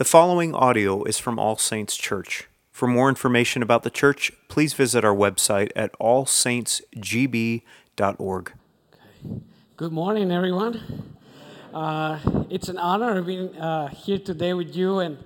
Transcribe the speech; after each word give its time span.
The 0.00 0.06
following 0.06 0.54
audio 0.54 1.04
is 1.04 1.18
from 1.18 1.38
All 1.38 1.58
Saints 1.58 1.94
Church. 1.94 2.48
For 2.72 2.88
more 2.88 3.10
information 3.10 3.62
about 3.62 3.82
the 3.82 3.90
church, 3.90 4.32
please 4.48 4.72
visit 4.72 5.04
our 5.04 5.14
website 5.14 5.70
at 5.76 5.92
allsaintsgb.org. 5.98 8.52
Good 9.76 9.92
morning, 9.92 10.32
everyone. 10.32 10.80
Uh, 11.74 12.18
it's 12.48 12.70
an 12.70 12.78
honor 12.78 13.20
being 13.20 13.54
uh, 13.58 13.88
here 13.88 14.18
today 14.18 14.54
with 14.54 14.74
you 14.74 15.00
and, 15.00 15.18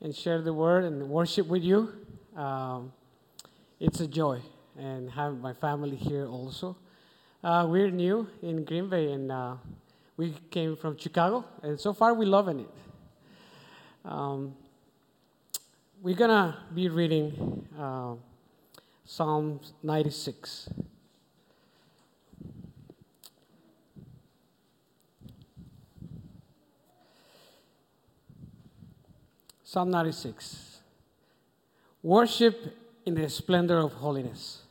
and 0.00 0.16
share 0.16 0.40
the 0.40 0.54
word 0.54 0.84
and 0.84 1.10
worship 1.10 1.46
with 1.46 1.62
you. 1.62 1.92
Um, 2.34 2.94
it's 3.80 4.00
a 4.00 4.06
joy, 4.06 4.40
and 4.78 5.10
have 5.10 5.36
my 5.36 5.52
family 5.52 5.96
here 5.96 6.26
also. 6.26 6.74
Uh, 7.44 7.66
we're 7.68 7.90
new 7.90 8.26
in 8.40 8.64
Green 8.64 8.88
Bay, 8.88 9.12
and 9.12 9.30
uh, 9.30 9.56
we 10.16 10.32
came 10.50 10.74
from 10.74 10.96
Chicago, 10.96 11.44
and 11.62 11.78
so 11.78 11.92
far 11.92 12.14
we're 12.14 12.24
loving 12.24 12.60
it. 12.60 12.70
Um, 14.04 14.54
we're 16.02 16.16
gonna 16.16 16.56
be 16.74 16.88
reading 16.88 17.66
uh, 17.78 18.14
Psalm 19.04 19.60
96. 19.82 20.70
Psalm 29.62 29.90
96. 29.90 30.80
Worship 32.02 32.76
in 33.04 33.14
the 33.14 33.28
splendor 33.28 33.78
of 33.78 33.92
holiness. 33.92 34.62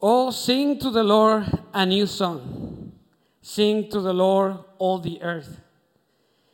Oh, 0.00 0.30
sing 0.30 0.78
to 0.80 0.90
the 0.90 1.02
Lord 1.02 1.46
a 1.72 1.86
new 1.86 2.06
song. 2.06 2.92
Sing 3.40 3.88
to 3.88 4.00
the 4.00 4.12
Lord 4.12 4.58
all 4.78 4.98
the 4.98 5.20
earth. 5.22 5.63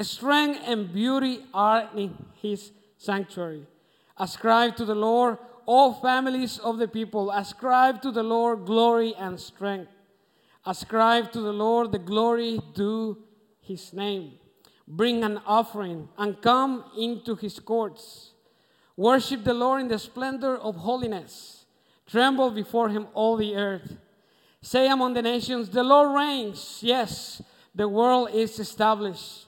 Strength 0.00 0.60
and 0.64 0.92
beauty 0.92 1.44
are 1.52 1.88
in 1.94 2.14
his 2.40 2.70
sanctuary. 2.96 3.66
Ascribe 4.16 4.76
to 4.76 4.84
the 4.84 4.94
Lord, 4.94 5.38
all 5.66 5.92
families 5.92 6.58
of 6.58 6.78
the 6.78 6.88
people. 6.88 7.30
Ascribe 7.30 8.00
to 8.02 8.10
the 8.10 8.22
Lord 8.22 8.64
glory 8.64 9.14
and 9.14 9.38
strength. 9.38 9.90
Ascribe 10.64 11.32
to 11.32 11.40
the 11.40 11.52
Lord 11.52 11.92
the 11.92 11.98
glory 11.98 12.60
due 12.74 13.18
his 13.60 13.92
name. 13.92 14.32
Bring 14.86 15.22
an 15.24 15.40
offering 15.46 16.08
and 16.16 16.40
come 16.40 16.84
into 16.96 17.34
his 17.34 17.58
courts. 17.58 18.32
Worship 18.96 19.44
the 19.44 19.54
Lord 19.54 19.82
in 19.82 19.88
the 19.88 19.98
splendor 19.98 20.56
of 20.56 20.76
holiness. 20.76 21.66
Tremble 22.06 22.50
before 22.50 22.88
him, 22.88 23.06
all 23.14 23.36
the 23.36 23.54
earth. 23.54 23.96
Say 24.62 24.88
among 24.88 25.14
the 25.14 25.22
nations, 25.22 25.68
The 25.68 25.84
Lord 25.84 26.16
reigns. 26.16 26.80
Yes, 26.82 27.42
the 27.74 27.88
world 27.88 28.30
is 28.32 28.58
established. 28.58 29.47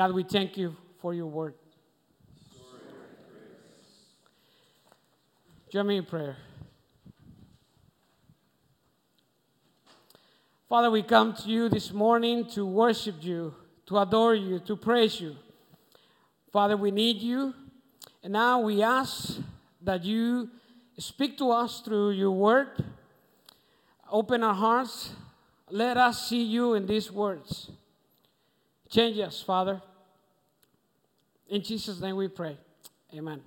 God, 0.00 0.14
we 0.14 0.22
thank 0.22 0.56
you 0.56 0.74
for 1.02 1.12
your 1.12 1.26
word. 1.26 1.52
Join 5.70 5.88
me 5.88 5.98
in 5.98 6.06
prayer. 6.06 6.38
Father, 10.70 10.90
we 10.90 11.02
come 11.02 11.34
to 11.34 11.50
you 11.50 11.68
this 11.68 11.92
morning 11.92 12.46
to 12.52 12.64
worship 12.64 13.16
you, 13.20 13.54
to 13.88 13.98
adore 13.98 14.34
you, 14.34 14.58
to 14.60 14.74
praise 14.74 15.20
you. 15.20 15.36
Father, 16.50 16.78
we 16.78 16.90
need 16.90 17.18
you. 17.18 17.52
And 18.22 18.32
now 18.32 18.58
we 18.60 18.82
ask 18.82 19.38
that 19.82 20.02
you 20.02 20.48
speak 20.96 21.36
to 21.36 21.50
us 21.50 21.82
through 21.82 22.12
your 22.12 22.30
word. 22.30 22.68
Open 24.10 24.42
our 24.44 24.54
hearts. 24.54 25.12
Let 25.68 25.98
us 25.98 26.26
see 26.26 26.42
you 26.42 26.72
in 26.72 26.86
these 26.86 27.12
words. 27.12 27.70
Change 28.88 29.18
us, 29.18 29.42
Father. 29.42 29.82
In 31.50 31.62
Jesus' 31.62 32.00
name 32.00 32.14
we 32.14 32.28
pray. 32.28 32.56
Amen. 33.12 33.40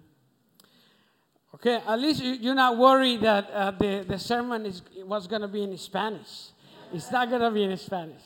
Okay, 1.55 1.81
at 1.87 1.99
least 1.99 2.21
you're 2.21 2.53
not 2.53 2.77
worried 2.77 3.21
that 3.21 3.49
uh, 3.49 3.71
the, 3.71 4.03
the 4.05 4.19
sermon 4.19 4.65
is, 4.65 4.81
was 5.05 5.25
going 5.25 5.41
to 5.41 5.47
be 5.47 5.63
in 5.63 5.77
Spanish. 5.77 6.49
It's 6.91 7.09
not 7.09 7.29
going 7.29 7.41
to 7.41 7.51
be 7.51 7.63
in 7.63 7.77
Spanish. 7.77 8.21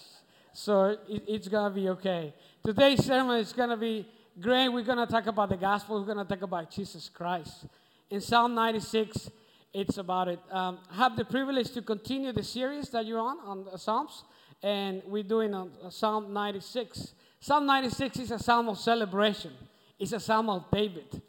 So 0.51 0.97
it, 1.07 1.23
it's 1.27 1.47
going 1.47 1.71
to 1.71 1.75
be 1.79 1.89
okay. 1.89 2.33
Today's 2.65 3.05
sermon 3.05 3.37
is 3.37 3.53
going 3.53 3.69
to 3.69 3.77
be 3.77 4.07
great. 4.41 4.69
We're 4.69 4.81
going 4.81 4.97
to 4.97 5.05
talk 5.05 5.27
about 5.27 5.49
the 5.49 5.57
gospel. 5.57 5.99
We're 5.99 6.11
going 6.11 6.25
to 6.25 6.33
talk 6.33 6.41
about 6.41 6.71
Jesus 6.71 7.09
Christ. 7.09 7.67
In 8.09 8.19
Psalm 8.19 8.55
96, 8.55 9.29
it's 9.73 9.99
about 9.99 10.29
it. 10.29 10.39
Um, 10.49 10.79
have 10.91 11.15
the 11.15 11.25
privilege 11.25 11.69
to 11.73 11.83
continue 11.83 12.31
the 12.31 12.43
series 12.43 12.89
that 12.89 13.05
you're 13.05 13.19
on, 13.19 13.37
on 13.45 13.65
the 13.65 13.77
Psalms, 13.77 14.23
and 14.63 15.03
we're 15.05 15.21
doing 15.21 15.53
on 15.53 15.71
Psalm 15.91 16.33
96. 16.33 17.13
Psalm 17.47 17.65
96 17.65 18.19
is 18.19 18.31
a 18.31 18.39
psalm 18.39 18.67
of 18.67 18.77
celebration. 18.77 19.53
It's 19.97 20.11
a 20.11 20.19
psalm 20.19 20.49
of 20.49 20.69
David. 20.69 21.21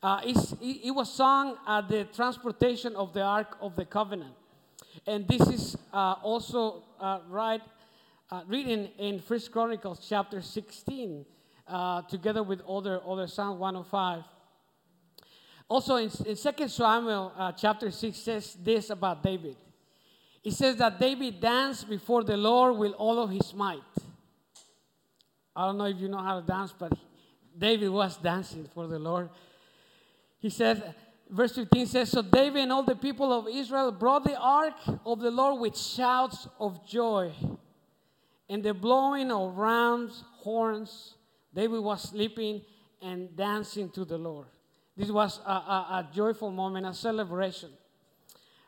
Uh, 0.00 0.20
it, 0.22 0.94
was 0.94 1.12
sung 1.12 1.56
at 1.66 1.88
the 1.88 2.04
transportation 2.04 2.94
of 2.94 3.12
the 3.12 3.22
Ark 3.22 3.56
of 3.60 3.74
the 3.74 3.84
Covenant. 3.84 4.32
And 5.08 5.26
this 5.26 5.40
is 5.48 5.76
uh, 5.92 6.14
also 6.22 6.84
uh, 7.00 7.18
right, 7.28 7.62
uh, 8.30 8.42
written 8.46 8.90
in 8.96 9.18
First 9.18 9.50
Chronicles 9.50 10.06
chapter 10.08 10.40
16, 10.40 11.26
uh, 11.66 12.02
together 12.02 12.44
with 12.44 12.60
other, 12.60 13.00
other 13.04 13.26
Psalm 13.26 13.58
105. 13.58 14.22
Also 15.68 15.96
in, 15.96 16.10
in 16.26 16.36
2 16.36 16.68
Samuel 16.68 17.32
uh, 17.36 17.50
chapter 17.50 17.90
6 17.90 18.16
says 18.16 18.56
this 18.62 18.90
about 18.90 19.20
David. 19.20 19.56
It 20.44 20.52
says 20.52 20.76
that 20.76 21.00
David 21.00 21.40
danced 21.40 21.88
before 21.88 22.22
the 22.22 22.36
Lord 22.36 22.76
with 22.76 22.92
all 22.92 23.18
of 23.18 23.30
his 23.30 23.52
might. 23.52 23.82
I 25.56 25.64
don't 25.64 25.78
know 25.78 25.86
if 25.86 25.98
you 25.98 26.08
know 26.08 26.18
how 26.18 26.38
to 26.38 26.46
dance, 26.46 26.74
but 26.78 26.92
David 27.56 27.88
was 27.88 28.18
dancing 28.18 28.68
for 28.74 28.86
the 28.86 28.98
Lord. 28.98 29.30
He 30.38 30.50
says, 30.50 30.82
verse 31.30 31.54
15 31.54 31.86
says, 31.86 32.10
So 32.10 32.20
David 32.20 32.62
and 32.62 32.72
all 32.72 32.82
the 32.82 32.94
people 32.94 33.32
of 33.32 33.48
Israel 33.48 33.90
brought 33.90 34.24
the 34.24 34.36
ark 34.36 34.74
of 35.06 35.20
the 35.20 35.30
Lord 35.30 35.60
with 35.60 35.76
shouts 35.76 36.46
of 36.60 36.86
joy 36.86 37.32
and 38.50 38.62
the 38.62 38.74
blowing 38.74 39.32
of 39.32 39.56
rams, 39.56 40.24
horns. 40.40 41.14
David 41.54 41.80
was 41.80 42.02
sleeping 42.02 42.60
and 43.00 43.34
dancing 43.34 43.88
to 43.90 44.04
the 44.04 44.18
Lord. 44.18 44.48
This 44.94 45.10
was 45.10 45.40
a, 45.46 45.50
a, 45.50 45.54
a 45.54 46.08
joyful 46.14 46.50
moment, 46.50 46.86
a 46.86 46.92
celebration. 46.92 47.70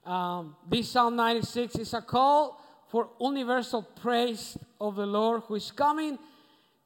Um, 0.07 0.57
this 0.67 0.89
Psalm 0.89 1.17
96 1.17 1.77
is 1.77 1.93
a 1.93 2.01
call 2.01 2.65
for 2.89 3.11
universal 3.21 3.83
praise 3.83 4.57
of 4.81 4.97
the 4.97 5.05
Lord 5.05 5.43
who 5.47 5.57
is 5.57 5.71
coming 5.71 6.19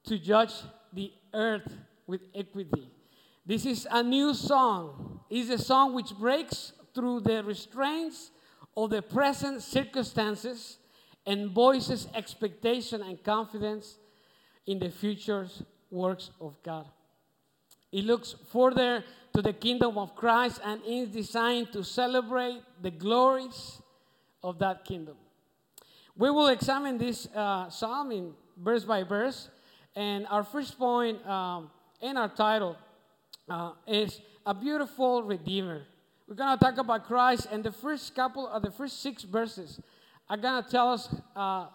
to 0.05 0.19
judge 0.19 0.53
the 0.93 1.13
earth 1.33 1.77
with 2.07 2.23
equity. 2.35 2.91
This 3.45 3.67
is 3.67 3.87
a 3.91 4.03
new 4.03 4.35
song. 4.35 5.21
It's 5.31 5.51
a 5.51 5.59
song 5.59 5.95
which 5.95 6.15
breaks 6.17 6.73
through 6.95 7.21
the 7.21 7.43
restraints 7.43 8.31
of 8.77 8.91
the 8.91 9.03
present 9.03 9.63
circumstances 9.63 10.79
and 11.27 11.51
voices 11.51 12.09
expectation 12.15 13.03
and 13.03 13.23
confidence 13.23 13.99
in 14.67 14.79
the 14.79 14.91
future 14.91 15.49
works 15.91 16.31
of 16.41 16.57
God. 16.63 16.87
It 17.91 18.05
looks 18.05 18.35
further 18.51 19.05
to 19.35 19.43
the 19.43 19.53
kingdom 19.53 19.99
of 19.99 20.15
Christ 20.17 20.61
and 20.65 20.81
is 20.87 21.09
designed 21.09 21.73
to 21.73 21.85
celebrate 21.85 22.63
the 22.81 22.91
glories 22.91 23.81
of 24.43 24.59
that 24.59 24.85
kingdom. 24.85 25.17
We 26.17 26.31
will 26.31 26.49
examine 26.49 26.99
this 26.99 27.27
uh, 27.35 27.69
psalm 27.71 28.13
in 28.13 28.33
verse 28.57 28.85
by 28.85 29.03
verse, 29.03 29.49
and 29.95 30.27
our 30.29 30.43
first 30.43 30.79
point 30.79 31.25
um, 31.27 31.71
in 32.01 32.17
our 32.17 32.29
title 32.29 32.77
uh, 33.49 33.73
is 33.87 34.21
a 34.47 34.55
beautiful 34.55 35.23
redeemer. 35.23 35.83
We're 36.27 36.37
going 36.37 36.57
to 36.57 36.65
talk 36.65 36.79
about 36.79 37.07
Christ, 37.07 37.47
and 37.51 37.63
the 37.63 37.73
first 37.73 38.15
couple 38.15 38.47
of 38.49 38.63
the 38.63 38.71
first 38.71 39.03
six 39.03 39.23
verses 39.23 39.81
are 40.31 40.37
going 40.37 40.63
to 40.63 40.71
tell 40.71 40.93
us 40.93 41.15
uh, 41.37 41.67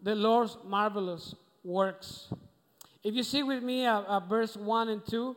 the 0.00 0.14
Lord's 0.14 0.56
marvelous 0.64 1.34
works. 1.64 2.32
If 3.02 3.14
you 3.14 3.22
see 3.22 3.42
with 3.42 3.62
me 3.62 3.86
uh, 3.86 4.00
uh, 4.02 4.20
verse 4.20 4.56
1 4.56 4.88
and 4.88 5.06
2, 5.06 5.36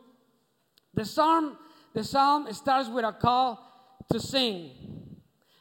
the 0.94 1.04
psalm, 1.04 1.58
the 1.92 2.04
psalm 2.04 2.52
starts 2.52 2.88
with 2.88 3.04
a 3.04 3.12
call 3.12 3.64
to 4.12 4.20
sing. 4.20 4.70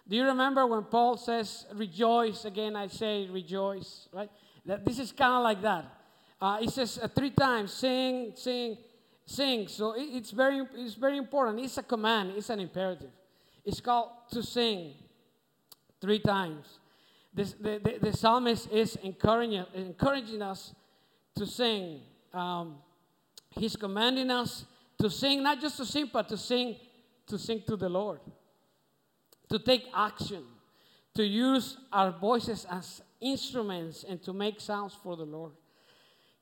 Do 0.08 0.16
you 0.16 0.26
remember 0.26 0.66
when 0.66 0.84
Paul 0.84 1.18
says, 1.18 1.66
rejoice? 1.74 2.46
Again, 2.46 2.76
I 2.76 2.88
say 2.88 3.28
rejoice, 3.30 4.08
right? 4.14 4.30
That 4.66 4.86
this 4.86 5.00
is 5.00 5.12
kind 5.12 5.34
of 5.34 5.44
like 5.44 5.62
that. 5.64 5.97
Uh, 6.40 6.58
he 6.60 6.70
says 6.70 7.00
uh, 7.02 7.08
three 7.08 7.32
times, 7.32 7.74
sing, 7.74 8.32
sing, 8.36 8.78
sing. 9.26 9.68
So 9.68 9.94
it, 9.94 10.04
it's, 10.14 10.32
very, 10.32 10.62
it's 10.76 10.94
very 10.94 11.18
important. 11.18 11.60
It's 11.60 11.78
a 11.78 11.84
command, 11.84 12.34
it's 12.36 12.50
an 12.50 12.60
imperative. 12.60 13.10
It's 13.66 13.82
called 13.82 14.10
to 14.32 14.44
sing 14.44 14.94
three 16.00 16.20
times. 16.20 16.80
This, 17.34 17.54
the, 17.54 17.80
the, 17.84 18.10
the 18.10 18.18
psalmist 18.18 18.72
is 18.72 18.96
encouraging, 18.98 19.66
encouraging 19.74 20.42
us 20.42 20.74
to 21.36 21.46
sing. 21.46 22.02
Um, 22.34 22.78
he's 23.52 23.76
commanding 23.76 24.32
us 24.32 24.66
to 25.00 25.10
sing, 25.10 25.44
not 25.44 25.60
just 25.60 25.78
to 25.78 25.86
sing, 25.86 26.10
but 26.12 26.30
to 26.30 26.38
sing, 26.38 26.76
to 27.28 27.38
sing 27.38 27.64
to 27.68 27.76
the 27.76 27.90
Lord, 27.90 28.20
to 29.50 29.60
take 29.60 29.86
action, 29.94 30.44
to 31.16 31.24
use 31.24 31.78
our 31.92 32.12
voices 32.12 32.66
as 32.70 33.02
instruments 33.20 34.06
and 34.08 34.22
to 34.24 34.34
make 34.34 34.60
sounds 34.62 34.96
for 35.04 35.16
the 35.16 35.26
Lord. 35.26 35.52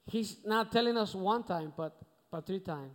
He's 0.08 0.38
not 0.46 0.72
telling 0.72 0.98
us 0.98 1.16
one 1.16 1.44
time, 1.44 1.74
but, 1.76 1.96
but 2.32 2.46
three 2.46 2.60
times. 2.60 2.92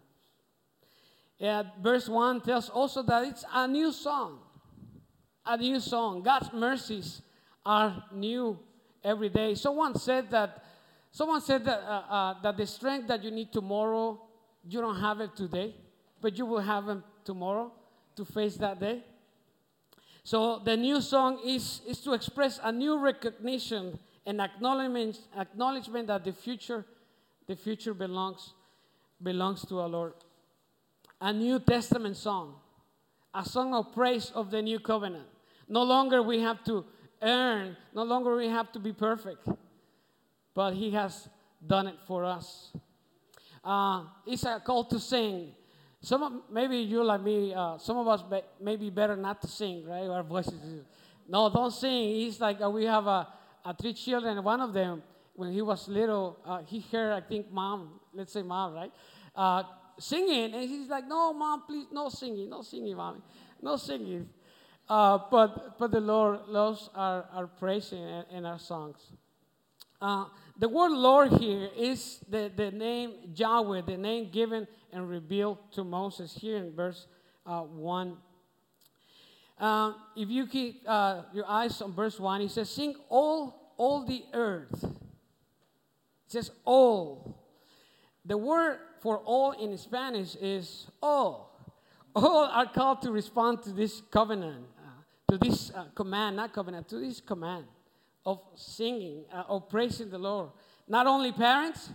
Yeah, 1.39 1.63
verse 1.83 2.09
1 2.09 2.43
tells 2.43 2.69
also 2.69 3.03
that 3.03 3.25
it's 3.25 3.45
a 3.53 3.67
new 3.67 3.93
song. 3.93 4.41
A 5.47 5.57
new 5.57 5.81
song. 5.81 6.23
God's 6.23 6.53
mercies 6.53 7.23
are 7.65 8.05
new 8.13 8.59
every 9.03 9.31
day. 9.31 9.55
Someone 9.55 9.99
said 9.99 10.31
that 10.31 10.63
someone 11.11 11.41
said 11.41 11.65
that, 11.65 11.81
uh, 11.81 12.13
uh, 12.13 12.35
that 12.43 12.57
the 12.57 12.67
strength 12.67 13.09
that 13.09 13.25
you 13.25 13.31
need 13.31 13.53
tomorrow, 13.53 14.21
you 14.69 14.81
don't 14.81 15.01
have 15.01 15.21
it 15.21 15.35
today, 15.35 15.75
but 16.21 16.37
you 16.37 16.47
will 16.47 16.61
have 16.61 16.89
it 16.89 16.99
tomorrow 17.25 17.73
to 18.17 18.25
face 18.25 18.57
that 18.57 18.79
day. 18.79 19.03
So 20.23 20.59
the 20.59 20.77
new 20.77 21.01
song 21.01 21.41
is, 21.45 21.81
is 21.89 22.01
to 22.01 22.13
express 22.13 22.61
a 22.63 22.71
new 22.71 22.99
recognition 22.99 23.99
and 24.27 24.41
acknowledgement, 24.41 25.19
acknowledgement 25.39 26.09
that 26.09 26.25
the 26.25 26.33
future, 26.33 26.85
the 27.51 27.57
future 27.57 27.93
belongs, 27.93 28.55
belongs 29.21 29.67
to 29.67 29.81
our 29.81 29.89
Lord. 29.89 30.13
A 31.21 31.33
New 31.33 31.59
Testament 31.59 32.17
song, 32.17 32.55
a 33.35 33.45
song 33.45 33.75
of 33.75 33.93
praise 33.93 34.31
of 34.37 34.53
the 34.53 34.63
new 34.63 34.79
covenant. 34.79 35.27
No 35.69 35.83
longer 35.83 36.23
we 36.23 36.39
have 36.43 36.63
to 36.67 36.85
earn, 37.21 37.77
no 37.93 38.05
longer 38.05 38.37
we 38.37 38.47
have 38.47 38.71
to 38.71 38.79
be 38.79 38.93
perfect, 38.93 39.49
but 40.55 40.75
He 40.75 40.93
has 40.93 41.29
done 41.67 41.89
it 41.89 41.97
for 42.07 42.25
us. 42.25 42.71
Uh, 43.65 44.05
it's 44.25 44.45
a 44.45 44.63
call 44.65 44.85
to 44.85 45.01
sing. 45.01 45.49
Some 46.01 46.23
of, 46.23 46.33
maybe 46.53 46.77
you 46.77 47.03
like 47.03 47.21
me. 47.21 47.53
Uh, 47.53 47.79
some 47.79 47.97
of 47.97 48.07
us 48.07 48.23
be, 48.23 48.43
maybe 48.61 48.91
better 48.91 49.17
not 49.17 49.43
to 49.43 49.49
sing, 49.49 49.85
right? 49.87 50.07
Our 50.07 50.23
voices. 50.23 50.55
No, 51.29 51.51
don't 51.51 51.73
sing. 51.73 52.29
It's 52.29 52.39
like 52.39 52.63
uh, 52.63 52.71
we 52.71 52.85
have 52.85 53.09
a, 53.09 53.27
a 53.65 53.75
three 53.75 53.93
children. 53.93 54.41
One 54.45 54.61
of 54.61 54.73
them, 54.73 55.03
when 55.41 55.53
he 55.53 55.63
was 55.63 55.89
little, 55.89 56.39
uh, 56.45 56.61
he 56.67 56.81
heard 56.93 57.13
I 57.13 57.23
think 57.27 57.51
mom, 57.51 57.99
let's 58.13 58.33
say 58.33 58.43
mom, 58.43 58.75
right, 58.75 58.93
uh, 59.35 59.63
singing, 59.99 60.53
and 60.55 60.69
he's 60.69 60.89
like, 60.89 61.09
"No, 61.09 61.33
mom, 61.33 61.63
please, 61.67 61.87
no 61.91 62.11
singing, 62.11 62.51
no 62.51 62.61
singing, 62.61 62.95
mommy, 62.95 63.21
no 63.63 63.77
singing." 63.77 64.29
Uh, 64.87 65.19
but 65.31 65.79
but 65.79 65.91
the 65.91 66.01
Lord 66.01 66.41
loves 66.47 66.91
our, 66.95 67.25
our 67.33 67.47
praising 67.47 68.05
and, 68.05 68.27
and 68.31 68.47
our 68.47 68.59
songs. 68.59 68.99
Uh, 70.01 70.27
the 70.59 70.69
word 70.69 70.93
Lord 70.93 71.33
here 71.33 71.71
is 71.75 72.21
the, 72.29 72.53
the 72.55 72.71
name 72.71 73.33
Yahweh, 73.35 73.81
the 73.87 73.97
name 73.97 74.31
given 74.31 74.69
and 74.93 75.09
revealed 75.09 75.59
to 75.73 75.85
Moses 75.85 76.35
here 76.35 76.59
in 76.59 76.75
verse 76.75 77.07
uh, 77.47 77.63
1. 77.63 78.17
Uh, 79.59 79.93
if 80.17 80.29
you 80.29 80.47
keep 80.47 80.83
uh, 80.87 81.23
your 81.33 81.47
eyes 81.47 81.81
on 81.81 81.95
verse 81.95 82.19
1, 82.21 82.41
he 82.43 82.49
says, 82.49 82.69
Sing 82.69 82.95
all, 83.09 83.73
all 83.77 84.05
the 84.05 84.25
earth. 84.33 84.85
It 86.31 86.35
says 86.35 86.53
all. 86.65 87.37
The 88.25 88.39
word 88.39 88.79
for 89.01 89.19
all 89.19 89.51
in 89.51 89.77
Spanish 89.77 90.37
is 90.37 90.87
all. 91.03 91.59
All 92.15 92.45
are 92.45 92.67
called 92.67 93.03
to 93.03 93.11
respond 93.11 93.65
to 93.65 93.73
this 93.73 94.01
covenant, 94.13 94.65
uh, 94.79 95.33
to 95.33 95.39
this 95.39 95.73
uh, 95.73 95.87
command, 95.93 96.37
not 96.37 96.53
covenant, 96.53 96.89
to 96.91 97.01
this 97.01 97.21
command 97.21 97.65
of 98.25 98.41
singing, 98.55 99.25
uh, 99.33 99.43
of 99.49 99.69
praising 99.69 100.09
the 100.09 100.19
Lord. 100.19 100.51
Not 100.87 101.09
only 101.09 101.33
parents, 101.33 101.91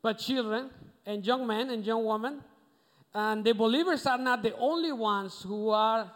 but 0.00 0.14
children 0.14 0.70
and 1.04 1.26
young 1.26 1.46
men 1.46 1.68
and 1.68 1.84
young 1.84 2.06
women. 2.06 2.40
And 3.12 3.44
the 3.44 3.52
believers 3.52 4.06
are 4.06 4.16
not 4.16 4.42
the 4.42 4.56
only 4.56 4.92
ones 4.92 5.42
who 5.42 5.68
are 5.68 6.10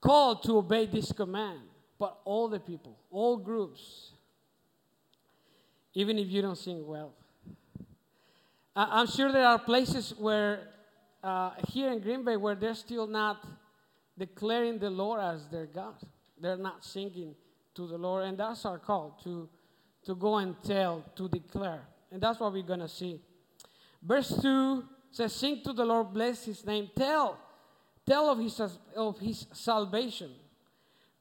called 0.00 0.42
to 0.44 0.58
obey 0.58 0.86
this 0.86 1.12
command, 1.12 1.60
but 1.96 2.18
all 2.24 2.48
the 2.48 2.58
people, 2.58 2.98
all 3.08 3.36
groups, 3.36 4.10
even 5.96 6.18
if 6.18 6.28
you 6.28 6.42
don't 6.42 6.58
sing 6.58 6.86
well. 6.86 7.14
I'm 8.76 9.06
sure 9.06 9.32
there 9.32 9.46
are 9.46 9.58
places 9.58 10.12
where, 10.18 10.60
uh, 11.24 11.52
here 11.68 11.90
in 11.90 12.00
Green 12.00 12.22
Bay, 12.22 12.36
where 12.36 12.54
they're 12.54 12.74
still 12.74 13.06
not 13.06 13.42
declaring 14.18 14.78
the 14.78 14.90
Lord 14.90 15.20
as 15.22 15.48
their 15.48 15.64
God. 15.64 15.94
They're 16.38 16.58
not 16.58 16.84
singing 16.84 17.34
to 17.74 17.86
the 17.86 17.96
Lord, 17.96 18.24
and 18.24 18.36
that's 18.36 18.66
our 18.66 18.78
call 18.78 19.18
to, 19.24 19.48
to 20.04 20.14
go 20.14 20.36
and 20.36 20.54
tell, 20.62 21.02
to 21.16 21.30
declare. 21.30 21.80
And 22.12 22.20
that's 22.20 22.38
what 22.38 22.52
we're 22.52 22.62
going 22.62 22.80
to 22.80 22.88
see. 22.90 23.18
Verse 24.02 24.38
2 24.42 24.84
says, 25.10 25.32
Sing 25.32 25.62
to 25.64 25.72
the 25.72 25.86
Lord, 25.86 26.12
bless 26.12 26.44
his 26.44 26.66
name, 26.66 26.90
tell, 26.94 27.38
tell 28.06 28.28
of 28.28 28.38
his, 28.38 28.60
of 28.94 29.18
his 29.18 29.46
salvation. 29.54 30.30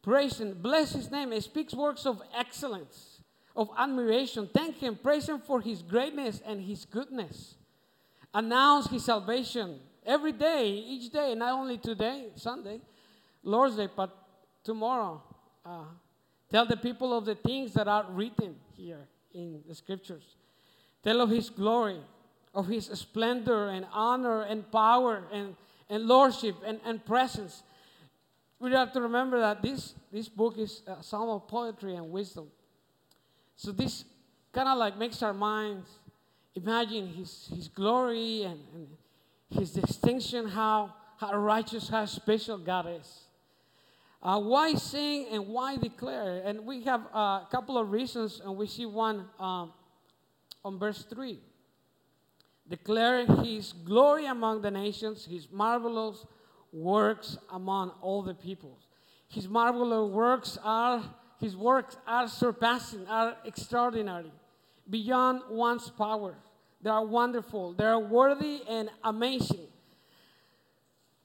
Praise 0.02 0.42
and 0.42 0.62
bless 0.62 0.92
his 0.92 1.10
name. 1.10 1.32
It 1.32 1.46
speaks 1.46 1.74
works 1.74 2.06
of 2.06 2.22
excellence, 2.38 3.15
of 3.56 3.70
admiration. 3.78 4.50
Thank 4.54 4.78
him, 4.78 4.96
praise 4.96 5.28
him 5.28 5.40
for 5.40 5.62
his 5.62 5.82
greatness 5.82 6.42
and 6.46 6.62
his 6.62 6.86
goodness. 6.86 7.56
Announce 8.34 8.88
his 8.88 9.06
salvation 9.06 9.80
every 10.06 10.34
day, 10.34 10.70
each 10.70 11.12
day, 11.12 11.34
not 11.36 11.54
only 11.54 11.78
today, 11.78 12.28
Sunday, 12.36 12.82
Lord's 13.44 13.78
Day, 13.78 13.88
but 13.96 14.16
tomorrow. 14.64 15.22
Uh, 15.66 15.86
Tell 16.50 16.66
the 16.66 16.78
people 16.78 17.18
of 17.18 17.26
the 17.26 17.36
things 17.36 17.74
that 17.74 17.88
are 17.88 18.06
written 18.10 18.56
here 18.78 19.08
in 19.34 19.62
the 19.68 19.76
scriptures. 19.76 20.36
Tell 21.04 21.22
of 21.22 21.30
his 21.30 21.50
glory, 21.50 22.00
of 22.54 22.68
his 22.68 22.86
splendor 22.86 23.70
and 23.70 23.86
honor 23.92 24.44
and 24.44 24.70
power 24.72 25.24
and, 25.32 25.56
and 25.90 26.06
lordship 26.06 26.56
and, 26.66 26.80
and 26.86 27.04
presence. 27.06 27.64
We 28.60 28.72
have 28.72 28.94
to 28.94 29.02
remember 29.02 29.40
that 29.40 29.62
this, 29.62 29.96
this 30.12 30.30
book 30.30 30.58
is 30.58 30.82
a 30.88 31.04
psalm 31.04 31.30
of 31.30 31.48
poetry 31.48 31.96
and 31.96 32.10
wisdom. 32.12 32.48
So 33.56 33.72
this 33.72 34.06
kind 34.52 34.68
of 34.68 34.78
like 34.78 34.98
makes 34.98 35.22
our 35.24 35.34
minds 35.34 35.88
imagine 36.56 37.08
his, 37.08 37.50
his 37.54 37.68
glory 37.68 38.44
and, 38.44 38.60
and 38.74 38.88
his 39.50 39.72
distinction, 39.72 40.48
how, 40.48 40.94
how 41.18 41.38
righteous, 41.38 41.90
how 41.90 42.06
special 42.06 42.58
God 42.58 42.88
is. 43.00 43.22
Uh, 44.22 44.40
why 44.40 44.74
sing 44.74 45.28
and 45.32 45.48
why 45.48 45.78
declare? 45.78 46.42
And 46.44 46.66
we 46.66 46.84
have 46.84 47.02
a 47.14 47.48
couple 47.52 47.78
of 47.78 47.92
reasons, 47.92 48.42
and 48.44 48.58
we 48.58 48.66
see 48.66 48.86
one 48.86 49.26
um, 49.40 49.72
on 50.64 50.80
verse 50.80 51.04
3. 51.04 51.40
Declare 52.68 53.28
his 53.44 53.72
glory 53.72 54.26
among 54.26 54.64
the 54.64 54.72
nations, 54.72 55.26
his 55.26 55.52
marvelous 55.52 56.26
works 56.74 57.38
among 57.52 57.92
all 58.02 58.24
the 58.24 58.34
peoples. 58.34 58.88
His 59.28 59.48
marvelous 59.48 60.12
works 60.12 60.58
are, 60.64 61.04
his 61.40 61.56
works 61.56 61.98
are 62.08 62.28
surpassing, 62.28 63.08
are 63.08 63.36
extraordinary, 63.46 64.32
beyond 64.90 65.42
one's 65.50 65.90
power. 65.90 66.36
They 66.82 66.90
are 66.90 67.06
wonderful, 67.06 67.74
they 67.74 67.86
are 67.86 68.00
worthy 68.00 68.62
and 68.70 68.90
amazing. 69.04 69.68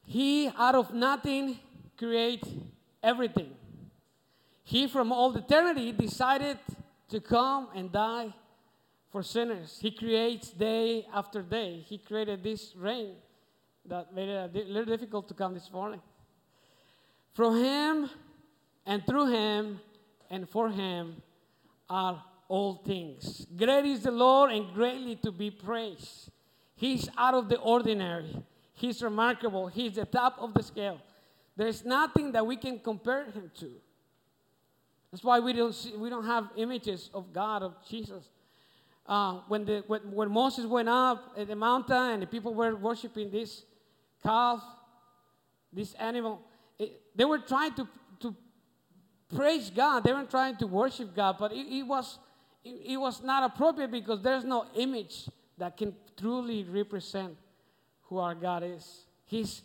He, 0.05 0.49
out 0.49 0.75
of 0.75 0.93
nothing, 0.93 1.59
create 1.97 2.45
everything. 3.02 3.52
He, 4.64 4.88
from 4.88 5.12
all 5.12 5.37
eternity, 5.37 5.93
decided 5.93 6.59
to 7.11 7.21
come 7.21 7.69
and 7.75 7.93
die 7.93 8.33
for 9.11 9.23
sinners. 9.23 9.79
He 9.81 9.90
creates 9.90 10.50
day 10.50 11.07
after 11.12 11.43
day. 11.43 11.85
He 11.87 11.99
created 11.99 12.43
this 12.43 12.75
rain 12.76 13.14
that 13.87 14.14
made 14.14 14.29
it 14.29 14.50
a 14.55 14.59
little 14.69 14.85
difficult 14.85 15.29
to 15.29 15.35
come 15.35 15.55
this 15.55 15.71
morning. 15.73 16.00
From 17.35 17.57
Him 17.57 18.11
and 18.87 19.05
through 19.07 19.26
Him 19.26 19.81
and 20.30 20.49
for 20.49 20.70
Him 20.70 21.22
are 21.88 22.22
all 22.49 22.75
things. 22.84 23.46
Great 23.56 23.84
is 23.84 24.02
the 24.02 24.10
Lord 24.10 24.52
and 24.52 24.72
greatly 24.75 25.16
to 25.16 25.30
be 25.32 25.50
praised. 25.50 26.30
He's 26.76 27.08
out 27.18 27.34
of 27.34 27.49
the 27.49 27.58
ordinary. 27.58 28.37
He's 28.75 29.02
remarkable. 29.02 29.66
He's 29.66 29.96
the 29.96 30.06
top 30.06 30.37
of 30.38 30.54
the 30.54 30.62
scale. 30.62 31.00
There's 31.56 31.84
nothing 31.84 32.32
that 32.32 32.46
we 32.46 32.56
can 32.56 32.78
compare 32.78 33.25
him 33.26 33.50
to. 33.58 33.70
That's 35.10 35.22
why 35.22 35.40
we 35.40 35.52
don't, 35.52 35.75
see, 35.75 35.92
we 35.96 36.08
don't 36.08 36.25
have 36.25 36.49
images 36.56 37.10
of 37.12 37.32
God, 37.32 37.62
of 37.62 37.75
Jesus. 37.88 38.30
Uh, 39.06 39.40
when, 39.49 39.64
the, 39.64 39.84
when, 39.87 40.00
when 40.12 40.30
Moses 40.30 40.66
went 40.66 40.88
up 40.88 41.34
at 41.37 41.49
the 41.49 41.56
mountain 41.56 42.12
and 42.12 42.22
the 42.22 42.26
people 42.26 42.54
were 42.54 42.75
worshiping 42.76 43.30
this 43.30 43.64
calf, 44.22 44.62
this 45.72 45.94
animal, 45.94 46.40
it, 46.78 47.00
they 47.14 47.25
were 47.25 47.38
trying 47.38 47.75
to, 47.75 47.82
to 47.84 47.88
praise 49.34 49.70
God. 49.70 50.04
They 50.04 50.12
weren't 50.12 50.30
trying 50.30 50.56
to 50.56 50.66
worship 50.66 51.14
God, 51.14 51.37
but 51.38 51.52
it, 51.52 51.66
it 51.78 51.82
was, 51.82 52.18
it, 52.64 52.92
it 52.92 52.96
was 52.96 53.22
not 53.22 53.44
appropriate 53.44 53.90
because 53.90 54.22
there's 54.22 54.44
no 54.44 54.66
image 54.75 55.28
that 55.58 55.76
can 55.76 55.94
truly 56.16 56.64
represent 56.64 57.37
who 58.02 58.18
our 58.18 58.34
God 58.34 58.62
is. 58.64 59.04
He's 59.26 59.62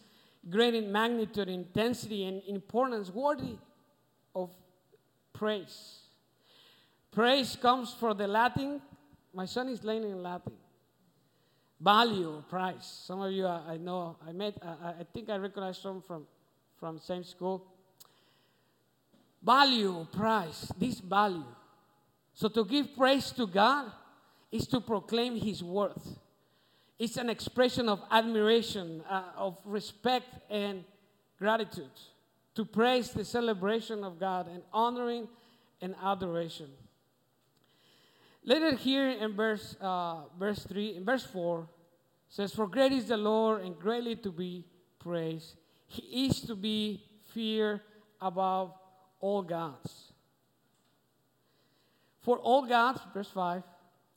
great 0.49 0.75
in 0.75 0.91
magnitude, 0.91 1.49
intensity, 1.49 2.25
and 2.25 2.41
importance, 2.47 3.09
worthy 3.09 3.57
of 4.35 4.51
praise. 5.33 6.01
Praise 7.11 7.55
comes 7.55 7.93
from 7.93 8.17
the 8.17 8.27
Latin. 8.27 8.81
My 9.33 9.45
son 9.45 9.69
is 9.69 9.83
learning 9.83 10.11
in 10.11 10.21
Latin. 10.21 10.53
Value, 11.79 12.43
price. 12.49 13.03
Some 13.05 13.21
of 13.21 13.31
you, 13.31 13.47
I 13.47 13.77
know, 13.77 14.17
I 14.27 14.31
met, 14.31 14.57
I, 14.61 15.01
I 15.01 15.05
think 15.13 15.29
I 15.29 15.37
recognize 15.37 15.77
some 15.77 16.01
from, 16.01 16.25
from 16.79 16.99
same 16.99 17.23
school. 17.23 17.65
Value, 19.45 20.07
price, 20.11 20.71
this 20.77 20.99
value. 20.99 21.45
So 22.33 22.47
to 22.49 22.65
give 22.65 22.95
praise 22.97 23.31
to 23.33 23.45
God 23.45 23.91
is 24.51 24.65
to 24.67 24.81
proclaim 24.81 25.35
His 25.35 25.63
worth. 25.63 26.17
It's 26.97 27.17
an 27.17 27.29
expression 27.29 27.87
of 27.87 28.01
admiration, 28.09 29.03
uh, 29.09 29.23
of 29.37 29.57
respect, 29.65 30.27
and 30.49 30.83
gratitude. 31.37 31.91
To 32.55 32.65
praise 32.65 33.11
the 33.11 33.25
celebration 33.25 34.03
of 34.03 34.19
God 34.19 34.47
and 34.47 34.63
honoring 34.73 35.27
and 35.81 35.93
adoration. 36.01 36.69
Later 38.43 38.75
here 38.75 39.09
in 39.09 39.35
verse, 39.35 39.75
uh, 39.81 40.21
verse 40.39 40.63
3, 40.63 40.95
in 40.95 41.05
verse 41.05 41.25
4, 41.25 41.67
says, 42.29 42.53
For 42.53 42.67
great 42.67 42.93
is 42.93 43.07
the 43.07 43.17
Lord 43.17 43.61
and 43.61 43.77
greatly 43.77 44.15
to 44.17 44.31
be 44.31 44.65
praised. 44.99 45.55
He 45.87 46.27
is 46.27 46.41
to 46.41 46.55
be 46.55 47.03
feared 47.33 47.81
above 48.21 48.73
all 49.25 49.41
gods. 49.41 50.13
For 52.21 52.37
all 52.37 52.67
gods, 52.67 53.01
verse 53.11 53.31
5, 53.33 53.63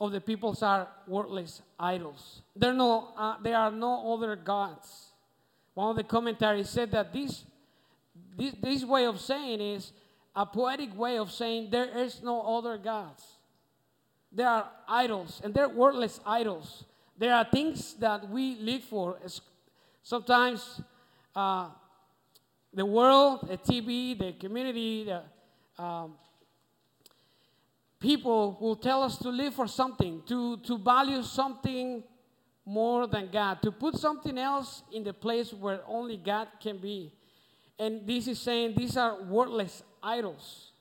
of 0.00 0.12
the 0.12 0.20
peoples 0.20 0.62
are 0.62 0.86
worthless 1.06 1.62
idols. 1.80 2.42
There, 2.54 2.74
no, 2.74 3.08
uh, 3.16 3.36
there 3.42 3.56
are 3.56 3.70
no 3.70 4.12
other 4.12 4.36
gods. 4.36 5.12
One 5.72 5.90
of 5.90 5.96
the 5.96 6.04
commentaries 6.04 6.68
said 6.68 6.90
that 6.90 7.12
this, 7.12 7.44
this, 8.36 8.54
this 8.62 8.84
way 8.84 9.06
of 9.06 9.18
saying 9.18 9.62
is 9.62 9.92
a 10.36 10.44
poetic 10.44 10.96
way 10.96 11.16
of 11.16 11.32
saying 11.32 11.70
there 11.70 11.88
is 12.04 12.22
no 12.22 12.42
other 12.58 12.76
gods. 12.76 13.24
There 14.30 14.46
are 14.46 14.68
idols, 14.86 15.40
and 15.42 15.54
they're 15.54 15.70
worthless 15.70 16.20
idols. 16.26 16.84
There 17.16 17.34
are 17.34 17.46
things 17.50 17.94
that 17.94 18.28
we 18.28 18.56
live 18.56 18.84
for. 18.84 19.18
Sometimes 20.02 20.82
uh, 21.34 21.70
the 22.72 22.84
world, 22.84 23.48
the 23.48 23.56
TV, 23.56 24.18
the 24.18 24.32
community, 24.32 25.04
the, 25.04 25.82
um, 25.82 26.14
people 28.00 28.58
will 28.60 28.76
tell 28.76 29.02
us 29.02 29.18
to 29.18 29.30
live 29.30 29.54
for 29.54 29.66
something, 29.66 30.22
to, 30.26 30.58
to 30.58 30.78
value 30.78 31.22
something 31.22 32.02
more 32.64 33.06
than 33.06 33.30
God, 33.30 33.62
to 33.62 33.72
put 33.72 33.96
something 33.96 34.36
else 34.36 34.82
in 34.92 35.02
the 35.02 35.12
place 35.12 35.52
where 35.52 35.80
only 35.86 36.16
God 36.18 36.48
can 36.60 36.78
be. 36.78 37.12
And 37.78 38.06
this 38.06 38.28
is 38.28 38.38
saying 38.38 38.74
these 38.76 38.96
are 38.96 39.22
worthless 39.22 39.82
idols. 40.02 40.72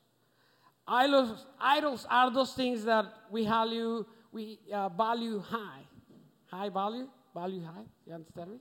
Idols, 0.87 1.45
idols 1.59 2.07
are 2.09 2.31
those 2.31 2.53
things 2.53 2.83
that 2.85 3.05
we 3.29 3.45
value, 3.45 4.05
we 4.31 4.59
uh, 4.73 4.89
value 4.89 5.39
high. 5.39 5.81
High 6.47 6.69
value, 6.69 7.07
value 7.33 7.63
high. 7.63 7.85
You 8.05 8.13
understand 8.13 8.51
me? 8.51 8.57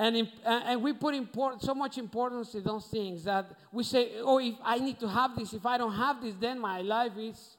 And, 0.00 0.26
and 0.46 0.82
we 0.82 0.94
put 0.94 1.14
import, 1.14 1.60
so 1.60 1.74
much 1.74 1.98
importance 1.98 2.54
in 2.54 2.62
those 2.62 2.86
things 2.86 3.22
that 3.24 3.50
we 3.70 3.84
say, 3.84 4.12
oh, 4.20 4.38
if 4.38 4.54
I 4.64 4.78
need 4.78 4.98
to 5.00 5.06
have 5.06 5.36
this, 5.36 5.52
if 5.52 5.66
I 5.66 5.76
don't 5.76 5.92
have 5.92 6.22
this, 6.22 6.34
then 6.40 6.58
my 6.58 6.80
life 6.80 7.12
is, 7.18 7.58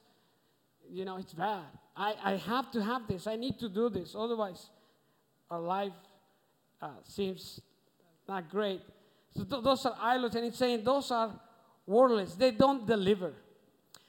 you 0.90 1.04
know, 1.04 1.18
it's 1.18 1.34
bad. 1.34 1.62
I, 1.96 2.16
I 2.20 2.32
have 2.32 2.72
to 2.72 2.82
have 2.82 3.06
this. 3.06 3.28
I 3.28 3.36
need 3.36 3.60
to 3.60 3.68
do 3.68 3.88
this. 3.88 4.16
Otherwise, 4.18 4.70
our 5.52 5.60
life 5.60 5.92
uh, 6.80 6.88
seems 7.04 7.60
not 8.26 8.50
great. 8.50 8.80
So 9.36 9.44
th- 9.44 9.62
those 9.62 9.86
are 9.86 9.96
idols, 10.00 10.34
and 10.34 10.44
it's 10.44 10.58
saying 10.58 10.82
those 10.82 11.12
are 11.12 11.38
worthless. 11.86 12.34
They 12.34 12.50
don't 12.50 12.84
deliver. 12.84 13.34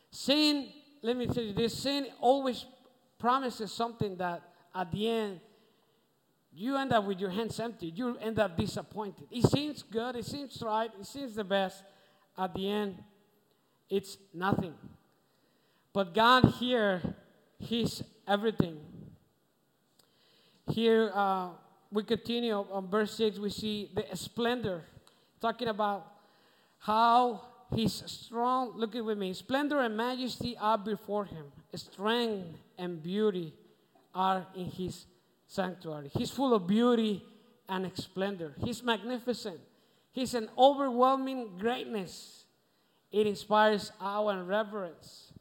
Sin, 0.09 0.69
let 1.03 1.15
me 1.15 1.27
tell 1.27 1.43
you 1.43 1.53
this 1.53 1.77
sin 1.77 2.07
always 2.19 2.65
promises 3.19 3.71
something 3.71 4.17
that 4.17 4.41
at 4.73 4.91
the 4.91 5.07
end 5.07 5.39
you 6.55 6.77
end 6.77 6.93
up 6.93 7.05
with 7.05 7.19
your 7.19 7.29
hands 7.29 7.60
empty. 7.60 7.88
You 7.88 8.17
end 8.17 8.39
up 8.39 8.57
disappointed. 8.57 9.27
It 9.31 9.43
seems 9.50 9.83
good, 9.83 10.15
it 10.15 10.25
seems 10.25 10.62
right, 10.62 10.89
it 11.00 11.05
seems 11.05 11.36
the 11.36 11.43
best. 11.43 11.83
At 12.38 12.53
the 12.53 12.69
end, 12.69 12.98
it's 13.89 14.17
nothing. 14.33 14.74
But 15.93 16.13
God 16.13 16.45
here, 16.60 17.01
He's 17.60 18.03
everything. 18.27 18.79
Here, 20.67 21.12
uh, 21.13 21.50
we 21.91 22.03
continue 22.03 22.53
on 22.53 22.89
verse 22.89 23.15
6, 23.17 23.38
we 23.39 23.50
see 23.50 23.91
the 23.93 24.15
splendor, 24.15 24.83
talking 25.41 25.67
about 25.67 26.07
how 26.79 27.41
He's 27.75 28.03
strong. 28.05 28.74
Look 28.75 28.95
at 28.95 29.03
with 29.03 29.17
me. 29.17 29.33
Splendor 29.33 29.81
and 29.81 29.98
majesty 29.98 30.55
are 30.60 30.77
before 30.77 31.25
Him, 31.25 31.45
strength 31.74 32.57
and 32.77 33.01
beauty 33.01 33.53
are 34.13 34.45
in 34.55 34.65
His 34.65 35.05
sanctuary. 35.53 36.10
He's 36.13 36.31
full 36.31 36.53
of 36.53 36.67
beauty 36.67 37.24
and 37.69 37.89
splendor. 37.95 38.53
He's 38.63 38.83
magnificent. 38.83 39.60
He's 40.12 40.33
an 40.33 40.50
overwhelming 40.57 41.57
greatness. 41.60 42.45
It 43.12 43.27
inspires 43.27 43.91
awe 44.01 44.27
and 44.29 44.48
reverence. 44.48 45.31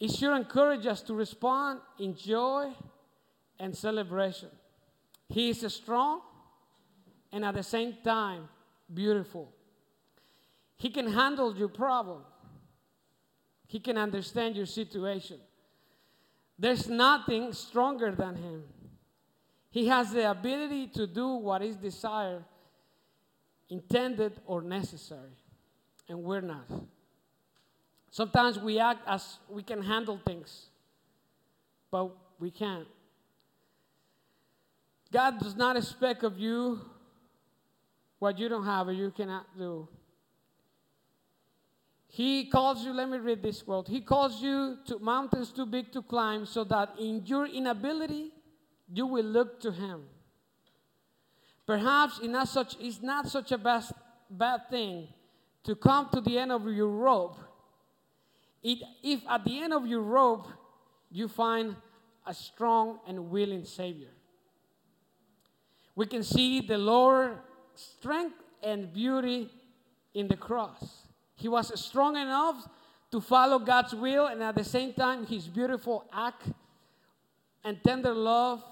It 0.00 0.10
should 0.10 0.34
encourage 0.36 0.86
us 0.86 1.00
to 1.02 1.14
respond 1.14 1.80
in 1.98 2.16
joy 2.16 2.72
and 3.60 3.76
celebration. 3.76 4.48
He 5.28 5.50
is 5.50 5.64
strong 5.72 6.20
and 7.30 7.44
at 7.44 7.54
the 7.54 7.62
same 7.62 7.94
time 8.04 8.48
beautiful. 8.92 9.52
He 10.76 10.90
can 10.90 11.12
handle 11.12 11.56
your 11.56 11.68
problem. 11.68 12.22
He 13.68 13.78
can 13.78 13.96
understand 13.96 14.56
your 14.56 14.66
situation. 14.66 15.38
There's 16.58 16.88
nothing 16.88 17.52
stronger 17.52 18.10
than 18.10 18.34
him. 18.36 18.64
He 19.72 19.86
has 19.86 20.12
the 20.12 20.30
ability 20.30 20.88
to 20.88 21.06
do 21.06 21.28
what 21.28 21.62
is 21.62 21.76
desired, 21.76 22.44
intended, 23.70 24.34
or 24.44 24.60
necessary. 24.60 25.32
And 26.10 26.22
we're 26.22 26.42
not. 26.42 26.68
Sometimes 28.10 28.58
we 28.58 28.78
act 28.78 29.00
as 29.08 29.38
we 29.48 29.62
can 29.62 29.80
handle 29.80 30.20
things, 30.26 30.66
but 31.90 32.10
we 32.38 32.50
can't. 32.50 32.86
God 35.10 35.38
does 35.38 35.56
not 35.56 35.78
expect 35.78 36.22
of 36.22 36.38
you 36.38 36.82
what 38.18 38.38
you 38.38 38.50
don't 38.50 38.66
have 38.66 38.88
or 38.88 38.92
you 38.92 39.10
cannot 39.10 39.46
do. 39.56 39.88
He 42.08 42.44
calls 42.44 42.84
you, 42.84 42.92
let 42.92 43.08
me 43.08 43.16
read 43.16 43.42
this 43.42 43.62
quote. 43.62 43.88
He 43.88 44.02
calls 44.02 44.42
you 44.42 44.76
to 44.84 44.98
mountains 44.98 45.50
too 45.50 45.64
big 45.64 45.90
to 45.92 46.02
climb 46.02 46.44
so 46.44 46.62
that 46.64 46.90
in 47.00 47.24
your 47.24 47.46
inability, 47.46 48.31
you 48.92 49.06
will 49.06 49.24
look 49.24 49.60
to 49.60 49.72
him. 49.72 50.02
Perhaps 51.66 52.18
it's 52.18 52.28
not 52.28 52.48
such, 52.48 52.76
it's 52.80 53.00
not 53.00 53.28
such 53.28 53.52
a 53.52 53.58
best, 53.58 53.92
bad 54.28 54.68
thing 54.68 55.08
to 55.64 55.74
come 55.74 56.08
to 56.12 56.20
the 56.20 56.38
end 56.38 56.52
of 56.52 56.66
your 56.66 56.88
rope. 56.88 57.38
It, 58.62 58.78
if 59.02 59.22
at 59.28 59.44
the 59.44 59.60
end 59.60 59.72
of 59.72 59.86
your 59.86 60.02
rope 60.02 60.46
you 61.10 61.28
find 61.28 61.76
a 62.26 62.34
strong 62.34 62.98
and 63.06 63.30
willing 63.30 63.64
Savior. 63.64 64.10
We 65.94 66.06
can 66.06 66.22
see 66.22 66.60
the 66.60 66.78
Lord's 66.78 67.38
strength 67.74 68.36
and 68.62 68.92
beauty 68.92 69.50
in 70.14 70.28
the 70.28 70.36
cross. 70.36 71.06
He 71.34 71.48
was 71.48 71.78
strong 71.80 72.16
enough 72.16 72.68
to 73.10 73.20
follow 73.20 73.58
God's 73.58 73.94
will, 73.94 74.26
and 74.26 74.42
at 74.42 74.54
the 74.54 74.64
same 74.64 74.94
time, 74.94 75.26
his 75.26 75.48
beautiful 75.48 76.04
act 76.12 76.48
and 77.64 77.82
tender 77.82 78.14
love 78.14 78.62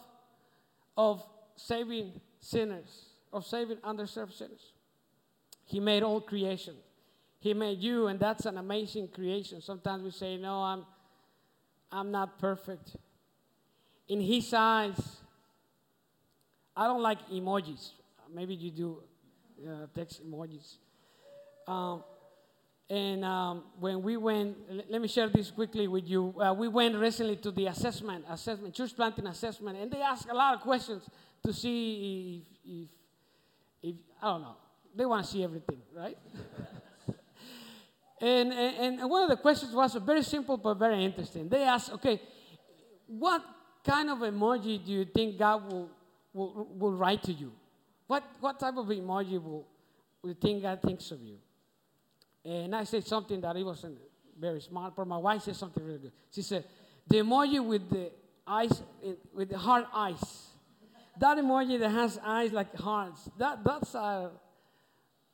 of 1.00 1.24
saving 1.56 2.12
sinners, 2.40 3.06
of 3.32 3.46
saving 3.46 3.78
underserved 3.78 4.36
sinners. 4.36 4.74
He 5.64 5.80
made 5.80 6.02
all 6.02 6.20
creation. 6.20 6.74
He 7.38 7.54
made 7.54 7.78
you, 7.80 8.08
and 8.08 8.20
that's 8.20 8.44
an 8.44 8.58
amazing 8.58 9.08
creation. 9.08 9.62
Sometimes 9.62 10.02
we 10.02 10.10
say, 10.10 10.36
No, 10.36 10.62
I'm, 10.62 10.84
I'm 11.90 12.10
not 12.10 12.38
perfect. 12.38 12.96
In 14.08 14.20
His 14.20 14.52
eyes, 14.52 15.00
I 16.76 16.86
don't 16.86 17.02
like 17.02 17.26
emojis. 17.30 17.92
Maybe 18.34 18.54
you 18.54 18.70
do 18.70 19.02
uh, 19.66 19.86
text 19.94 20.22
emojis. 20.22 20.76
Um, 21.66 22.04
and 22.90 23.24
um, 23.24 23.62
when 23.78 24.02
we 24.02 24.16
went, 24.16 24.56
let 24.90 25.00
me 25.00 25.06
share 25.06 25.28
this 25.28 25.48
quickly 25.52 25.86
with 25.86 26.08
you. 26.08 26.34
Uh, 26.40 26.52
we 26.52 26.66
went 26.66 26.96
recently 26.96 27.36
to 27.36 27.52
the 27.52 27.66
assessment, 27.66 28.24
assessment, 28.28 28.74
church 28.74 28.96
planting 28.96 29.28
assessment, 29.28 29.78
and 29.78 29.92
they 29.92 30.02
asked 30.02 30.28
a 30.28 30.34
lot 30.34 30.54
of 30.56 30.60
questions 30.60 31.08
to 31.46 31.52
see 31.52 32.42
if, 32.64 32.68
if, 32.68 32.88
if 33.90 33.96
I 34.20 34.26
don't 34.32 34.42
know, 34.42 34.56
they 34.96 35.06
want 35.06 35.24
to 35.24 35.30
see 35.30 35.44
everything, 35.44 35.78
right? 35.94 36.18
and, 38.20 38.52
and, 38.52 38.98
and 39.00 39.08
one 39.08 39.22
of 39.22 39.28
the 39.28 39.36
questions 39.36 39.72
was 39.72 39.94
very 39.94 40.24
simple 40.24 40.56
but 40.56 40.74
very 40.74 41.04
interesting. 41.04 41.48
They 41.48 41.62
asked, 41.62 41.92
okay, 41.92 42.20
what 43.06 43.44
kind 43.84 44.10
of 44.10 44.18
emoji 44.18 44.84
do 44.84 44.90
you 44.90 45.04
think 45.04 45.38
God 45.38 45.70
will, 45.70 45.90
will, 46.32 46.68
will 46.76 46.92
write 46.92 47.22
to 47.22 47.32
you? 47.32 47.52
What, 48.08 48.24
what 48.40 48.58
type 48.58 48.76
of 48.76 48.86
emoji 48.86 49.40
will, 49.40 49.64
will 50.24 50.34
think 50.34 50.62
God 50.62 50.82
thinks 50.82 51.12
of 51.12 51.22
you? 51.22 51.38
And 52.44 52.74
I 52.74 52.84
said 52.84 53.06
something 53.06 53.40
that 53.42 53.56
it 53.56 53.64
wasn't 53.64 53.98
very 54.38 54.60
smart, 54.60 54.94
but 54.96 55.06
my 55.06 55.18
wife 55.18 55.42
said 55.42 55.56
something 55.56 55.84
really 55.84 55.98
good. 55.98 56.12
She 56.30 56.42
said, 56.42 56.64
the 57.06 57.18
emoji 57.18 57.64
with 57.64 57.90
the 57.90 58.10
eyes, 58.46 58.82
with 59.34 59.50
the 59.50 59.58
heart 59.58 59.86
eyes. 59.92 60.46
That 61.18 61.36
emoji 61.36 61.78
that 61.80 61.90
has 61.90 62.18
eyes 62.24 62.52
like 62.52 62.74
hearts, 62.74 63.28
that, 63.38 63.62
that's 63.62 63.94
uh, 63.94 64.30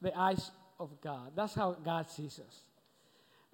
the 0.00 0.18
eyes 0.18 0.50
of 0.80 1.00
God. 1.00 1.32
That's 1.36 1.54
how 1.54 1.72
God 1.72 2.10
sees 2.10 2.40
us, 2.40 2.60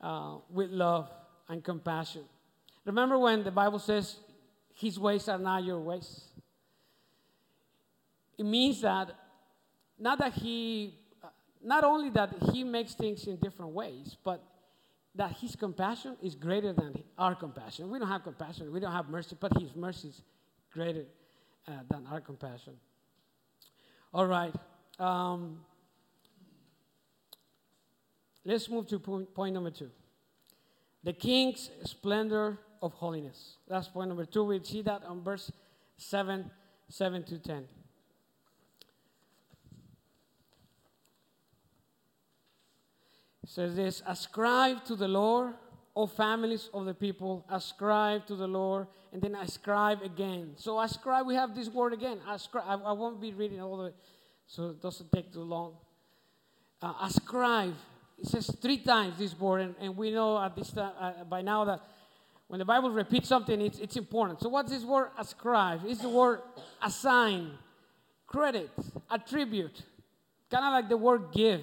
uh, 0.03 0.37
with 0.51 0.71
love 0.71 1.11
and 1.49 1.63
compassion. 1.63 2.23
Remember 2.85 3.19
when 3.19 3.45
the 3.45 3.51
Bible 3.51 3.79
says, 3.79 4.17
His 4.75 4.99
ways 4.99 5.29
are 5.29 5.39
not 5.39 5.65
your 5.65 5.81
ways? 5.81 6.25
It 8.39 8.47
means 8.47 8.81
that 8.81 9.11
not 9.99 10.19
that 10.19 10.33
He 10.33 10.95
not 11.65 11.85
only 11.85 12.11
that 12.11 12.35
he 12.53 12.65
makes 12.65 12.95
things 12.95 13.27
in 13.27 13.37
different 13.37 13.73
ways, 13.73 14.17
but 14.25 14.43
that 15.15 15.37
his 15.37 15.55
compassion 15.57 16.17
is 16.23 16.35
greater 16.35 16.73
than 16.73 17.03
our 17.19 17.35
compassion. 17.35 17.91
We 17.91 17.99
don't 17.99 18.09
have 18.09 18.25
compassion, 18.25 18.73
we 18.73 18.81
don't 18.81 18.93
have 18.93 19.09
mercy, 19.09 19.37
but 19.39 19.57
his 19.61 19.75
mercy 19.75 20.09
is 20.09 20.23
greater 20.73 21.05
uh, 21.69 21.73
than 21.89 22.07
our 22.07 22.21
compassion. 22.21 22.75
All 24.15 24.27
right. 24.27 24.55
Um, 24.99 25.61
let's 28.45 28.69
move 28.69 28.87
to 28.89 28.99
point, 28.99 29.35
point 29.35 29.55
number 29.55 29.71
two 29.71 29.91
the 31.05 31.13
king's 31.13 31.71
splendor 31.85 32.59
of 32.81 32.93
holiness. 32.95 33.57
That's 33.69 33.89
point 33.89 34.09
number 34.09 34.25
two. 34.25 34.45
We 34.45 34.63
see 34.63 34.83
that 34.83 35.03
on 35.05 35.23
verse 35.23 35.51
7 35.97 36.51
7 36.89 37.23
to 37.25 37.39
10. 37.39 37.65
Says 43.45 43.75
this 43.75 44.03
ascribe 44.07 44.85
to 44.85 44.95
the 44.95 45.09
Lord, 45.09 45.55
O 45.97 46.07
families 46.07 46.71
of 46.73 46.87
the 46.87 46.95
people, 46.95 47.45
ascribe 47.51 48.27
to 48.27 48.37
the 48.37 48.47
Lord, 48.47 48.87
and 49.13 49.21
then 49.21 49.35
ascribe 49.35 50.03
again. 50.03 50.53
So 50.57 50.81
ascribe, 50.81 51.27
we 51.27 51.35
have 51.35 51.55
this 51.55 51.69
word 51.69 51.93
again. 51.93 52.19
Ascribe, 52.29 52.65
I, 52.67 52.75
I 52.75 52.93
won't 52.93 53.21
be 53.21 53.33
reading 53.33 53.61
all 53.61 53.77
the 53.77 53.93
so 54.47 54.71
it 54.71 54.81
doesn't 54.81 55.11
take 55.11 55.33
too 55.33 55.43
long. 55.43 55.75
Uh, 56.81 56.95
ascribe, 57.03 57.75
it 58.19 58.27
says 58.27 58.55
three 58.61 58.79
times 58.79 59.19
this 59.19 59.39
word, 59.39 59.63
and, 59.63 59.75
and 59.81 59.97
we 59.97 60.11
know 60.11 60.41
at 60.43 60.55
this 60.55 60.71
time, 60.71 60.93
uh, 61.01 61.25
by 61.25 61.43
now 61.43 61.65
that 61.65 61.81
when 62.49 62.59
the 62.59 62.65
Bible 62.65 62.91
repeats 62.91 63.29
something, 63.29 63.61
it's, 63.61 63.79
it's 63.79 63.97
important. 63.97 64.41
So 64.41 64.51
what's 64.51 64.71
this 64.71 64.85
word 64.85 65.11
ascribe? 65.19 65.81
It's 65.87 66.03
the 66.03 66.09
word 66.09 66.41
assign, 66.83 67.53
credit, 68.27 68.71
attribute, 69.11 69.83
kind 70.51 70.65
of 70.65 70.73
like 70.73 70.89
the 70.89 70.97
word 70.97 71.33
give 71.33 71.63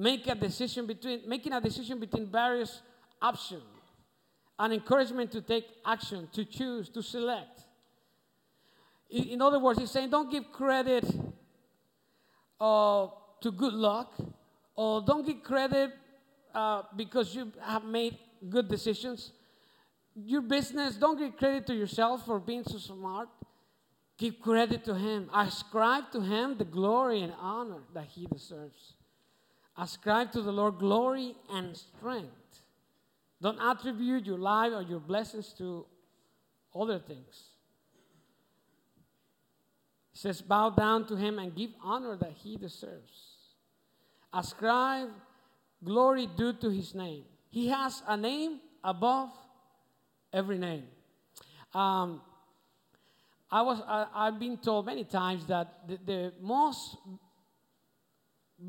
make 0.00 0.26
a 0.28 0.34
decision 0.34 0.86
between 0.86 1.20
making 1.26 1.52
a 1.52 1.60
decision 1.60 2.00
between 2.00 2.26
various 2.26 2.80
options. 3.20 3.62
An 4.58 4.72
encouragement 4.72 5.30
to 5.32 5.42
take 5.42 5.66
action 5.84 6.28
to 6.32 6.44
choose 6.44 6.88
to 6.90 7.02
select. 7.02 7.64
In, 9.10 9.42
other 9.42 9.58
words 9.58 9.78
he's 9.78 9.90
saying 9.90 10.10
don't 10.10 10.30
give 10.30 10.50
credit 10.52 11.04
uh, 12.60 13.08
to 13.42 13.50
good 13.50 13.74
luck 13.74 14.14
or 14.74 15.02
don't 15.02 15.26
give 15.26 15.42
credit 15.42 15.90
uh, 16.54 16.82
because 16.96 17.34
you 17.34 17.52
have 17.62 17.84
made 17.84 18.16
good 18.48 18.68
decisions. 18.68 19.32
Your 20.14 20.40
business 20.40 20.96
don't 20.96 21.18
give 21.18 21.36
credit 21.36 21.66
to 21.66 21.74
yourself 21.74 22.24
for 22.24 22.38
being 22.38 22.64
so 22.64 22.78
smart. 22.78 23.28
Give 24.16 24.38
credit 24.40 24.84
to 24.84 24.94
him. 24.94 25.30
Ascribe 25.34 26.10
to 26.12 26.20
him 26.20 26.56
the 26.56 26.64
glory 26.64 27.20
and 27.22 27.32
honor 27.40 27.82
that 27.94 28.06
he 28.06 28.26
deserves 28.26 28.94
Ascribe 29.78 30.32
to 30.32 30.42
the 30.42 30.52
Lord 30.52 30.78
glory 30.78 31.34
and 31.50 31.76
strength. 31.76 32.62
Don't 33.40 33.58
attribute 33.60 34.26
your 34.26 34.38
life 34.38 34.72
or 34.74 34.82
your 34.82 35.00
blessings 35.00 35.54
to 35.58 35.86
other 36.74 36.98
things. 36.98 37.44
It 40.12 40.18
says, 40.18 40.42
Bow 40.42 40.70
down 40.70 41.06
to 41.06 41.16
him 41.16 41.38
and 41.38 41.54
give 41.54 41.70
honor 41.82 42.16
that 42.16 42.32
he 42.32 42.56
deserves. 42.56 43.30
Ascribe 44.32 45.08
glory 45.82 46.28
due 46.36 46.52
to 46.54 46.70
his 46.70 46.94
name. 46.94 47.24
He 47.48 47.68
has 47.68 48.02
a 48.06 48.16
name 48.16 48.60
above 48.84 49.30
every 50.32 50.58
name. 50.58 50.84
Um, 51.74 52.20
I 53.50 53.62
was, 53.62 53.82
I, 53.86 54.26
have 54.26 54.38
been 54.38 54.58
told 54.58 54.86
many 54.86 55.04
times 55.04 55.46
that 55.46 55.88
the, 55.88 55.98
the 56.04 56.32
most 56.40 56.96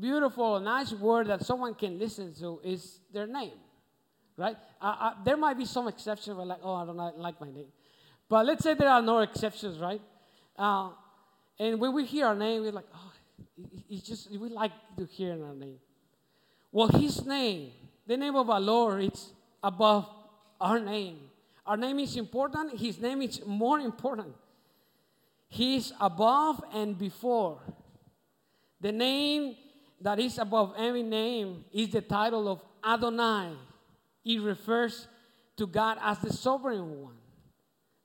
beautiful, 0.00 0.60
nice 0.60 0.92
word 0.92 1.28
that 1.28 1.44
someone 1.44 1.74
can 1.74 1.98
listen 1.98 2.34
to 2.34 2.60
is 2.64 3.00
their 3.12 3.26
name, 3.26 3.52
right? 4.36 4.56
Uh, 4.80 5.12
there 5.24 5.36
might 5.36 5.58
be 5.58 5.64
some 5.64 5.88
exceptions 5.88 6.36
where, 6.36 6.46
like, 6.46 6.60
oh, 6.62 6.74
I 6.74 6.86
don't 6.86 7.18
like 7.18 7.40
my 7.40 7.48
name. 7.48 7.68
But 8.28 8.46
let's 8.46 8.62
say 8.62 8.74
there 8.74 8.88
are 8.88 9.02
no 9.02 9.18
exceptions, 9.20 9.78
right? 9.78 10.00
Uh, 10.56 10.90
and 11.58 11.78
when 11.78 11.92
we 11.94 12.04
hear 12.04 12.26
our 12.26 12.34
name, 12.34 12.62
we're 12.62 12.72
like, 12.72 12.86
oh, 12.94 13.12
it's 13.90 14.06
just, 14.06 14.30
we 14.30 14.48
like 14.48 14.72
to 14.96 15.04
hear 15.04 15.32
our 15.32 15.54
name. 15.54 15.76
Well, 16.70 16.88
his 16.88 17.24
name, 17.26 17.72
the 18.06 18.16
name 18.16 18.34
of 18.34 18.48
our 18.48 18.60
Lord, 18.60 19.04
it's 19.04 19.32
above 19.62 20.08
our 20.60 20.80
name. 20.80 21.18
Our 21.66 21.76
name 21.76 21.98
is 22.00 22.16
important, 22.16 22.78
his 22.80 22.98
name 22.98 23.22
is 23.22 23.40
more 23.46 23.78
important. 23.78 24.34
He's 25.48 25.92
above 26.00 26.64
and 26.72 26.98
before. 26.98 27.60
The 28.80 28.90
name 28.90 29.54
that 30.02 30.18
is 30.18 30.38
above 30.38 30.74
every 30.76 31.02
name 31.02 31.64
is 31.72 31.90
the 31.90 32.00
title 32.00 32.48
of 32.48 32.62
Adonai. 32.84 33.52
It 34.24 34.40
refers 34.40 35.06
to 35.56 35.66
God 35.66 35.98
as 36.02 36.18
the 36.18 36.32
sovereign 36.32 37.02
one. 37.02 37.14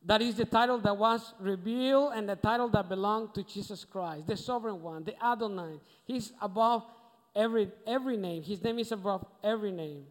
That 0.06 0.22
is 0.22 0.36
the 0.36 0.46
title 0.46 0.78
that 0.80 0.96
was 0.96 1.34
revealed 1.40 2.14
and 2.16 2.30
the 2.30 2.36
title 2.36 2.70
that 2.70 2.88
belonged 2.88 3.34
to 3.34 3.44
Jesus 3.44 3.84
Christ, 3.84 4.28
the 4.28 4.38
sovereign 4.38 4.82
one, 4.82 5.04
the 5.04 5.22
Adonai. 5.24 5.80
He's 6.06 6.32
above 6.42 6.86
every, 7.36 7.70
every 7.86 8.16
name. 8.16 8.44
His 8.44 8.64
name 8.64 8.80
is 8.80 8.92
above 8.92 9.26
every 9.44 9.72
name. 9.72 10.06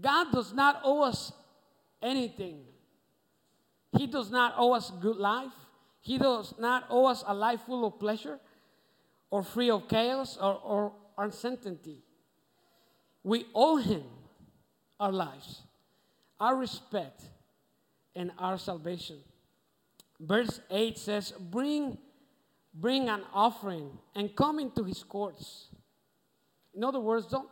God 0.00 0.32
does 0.32 0.52
not 0.52 0.80
owe 0.82 1.02
us 1.02 1.32
anything. 2.02 2.60
He 3.96 4.06
does 4.06 4.30
not 4.30 4.54
owe 4.56 4.72
us 4.72 4.90
good 5.00 5.16
life. 5.16 5.52
He 6.00 6.18
does 6.18 6.54
not 6.58 6.84
owe 6.90 7.06
us 7.06 7.22
a 7.26 7.34
life 7.34 7.60
full 7.66 7.86
of 7.86 7.98
pleasure 7.98 8.38
or 9.30 9.42
free 9.42 9.70
of 9.70 9.88
chaos 9.88 10.36
or, 10.40 10.60
or 10.62 10.92
uncertainty. 11.18 11.98
We 13.22 13.46
owe 13.54 13.76
Him 13.76 14.04
our 15.00 15.12
lives, 15.12 15.62
our 16.38 16.56
respect, 16.56 17.22
and 18.14 18.30
our 18.38 18.58
salvation. 18.58 19.18
Verse 20.20 20.60
8 20.70 20.98
says, 20.98 21.32
Bring, 21.38 21.98
bring 22.72 23.08
an 23.08 23.22
offering 23.34 23.90
and 24.14 24.34
come 24.34 24.58
into 24.58 24.84
His 24.84 25.02
courts. 25.02 25.68
In 26.74 26.84
other 26.84 27.00
words, 27.00 27.26
don't, 27.26 27.48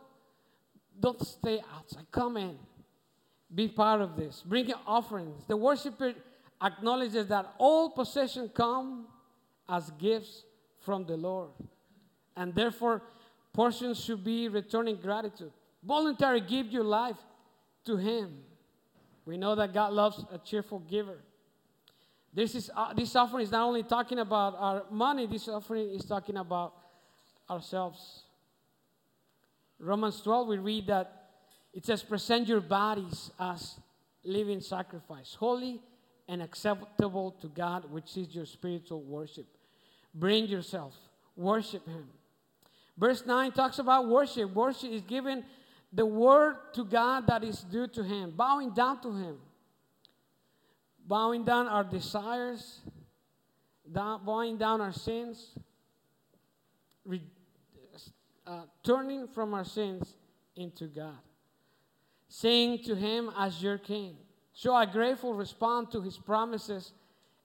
don't 0.99 1.25
stay 1.25 1.61
outside. 1.75 2.05
Come 2.11 2.37
in. 2.37 2.57
Be 3.53 3.67
part 3.67 4.01
of 4.01 4.15
this. 4.15 4.43
Bring 4.45 4.67
your 4.67 4.79
offerings. 4.87 5.43
The 5.47 5.57
worshiper 5.57 6.13
acknowledges 6.61 7.27
that 7.27 7.53
all 7.57 7.89
possession 7.89 8.49
come 8.49 9.07
as 9.69 9.91
gifts 9.91 10.43
from 10.85 11.05
the 11.05 11.17
Lord. 11.17 11.49
And 12.37 12.53
therefore, 12.53 13.01
portions 13.53 14.03
should 14.03 14.23
be 14.23 14.47
returning 14.47 14.97
gratitude. 14.97 15.51
Voluntary 15.83 16.41
give 16.41 16.67
your 16.67 16.83
life 16.83 17.17
to 17.85 17.97
Him. 17.97 18.37
We 19.25 19.37
know 19.37 19.55
that 19.55 19.73
God 19.73 19.93
loves 19.93 20.23
a 20.31 20.37
cheerful 20.37 20.79
giver. 20.79 21.17
This, 22.33 22.53
is, 22.53 22.69
uh, 22.75 22.93
this 22.93 23.15
offering 23.15 23.43
is 23.43 23.51
not 23.51 23.65
only 23.65 23.83
talking 23.83 24.19
about 24.19 24.55
our 24.57 24.83
money, 24.91 25.25
this 25.25 25.47
offering 25.47 25.89
is 25.89 26.05
talking 26.05 26.37
about 26.37 26.73
ourselves. 27.49 28.23
Romans 29.79 30.21
12, 30.21 30.47
we 30.47 30.57
read 30.57 30.87
that 30.87 31.29
it 31.73 31.85
says, 31.85 32.03
Present 32.03 32.47
your 32.47 32.61
bodies 32.61 33.31
as 33.39 33.75
living 34.23 34.61
sacrifice, 34.61 35.35
holy 35.35 35.81
and 36.27 36.41
acceptable 36.41 37.31
to 37.41 37.47
God, 37.47 37.89
which 37.91 38.17
is 38.17 38.33
your 38.33 38.45
spiritual 38.45 39.01
worship. 39.01 39.45
Bring 40.15 40.47
yourself, 40.47 40.95
worship 41.35 41.85
Him. 41.85 42.07
Verse 42.97 43.25
9 43.25 43.51
talks 43.51 43.79
about 43.79 44.07
worship. 44.07 44.53
Worship 44.53 44.89
is 44.91 45.01
giving 45.01 45.43
the 45.91 46.05
word 46.05 46.55
to 46.73 46.85
God 46.85 47.27
that 47.27 47.43
is 47.43 47.61
due 47.63 47.87
to 47.87 48.03
Him, 48.03 48.31
bowing 48.31 48.71
down 48.71 49.01
to 49.01 49.11
Him, 49.13 49.37
bowing 51.05 51.43
down 51.43 51.67
our 51.67 51.83
desires, 51.83 52.79
bowing 53.85 54.57
down 54.57 54.79
our 54.79 54.93
sins, 54.93 55.51
re, 57.03 57.21
uh, 58.47 58.61
turning 58.83 59.27
from 59.27 59.53
our 59.53 59.65
sins 59.65 60.15
into 60.55 60.87
God, 60.87 61.17
saying 62.29 62.83
to 62.83 62.95
Him 62.95 63.31
as 63.37 63.61
your 63.61 63.77
King. 63.77 64.15
Show 64.53 64.77
a 64.77 64.87
grateful 64.87 65.33
response 65.33 65.91
to 65.91 66.01
His 66.01 66.17
promises 66.17 66.93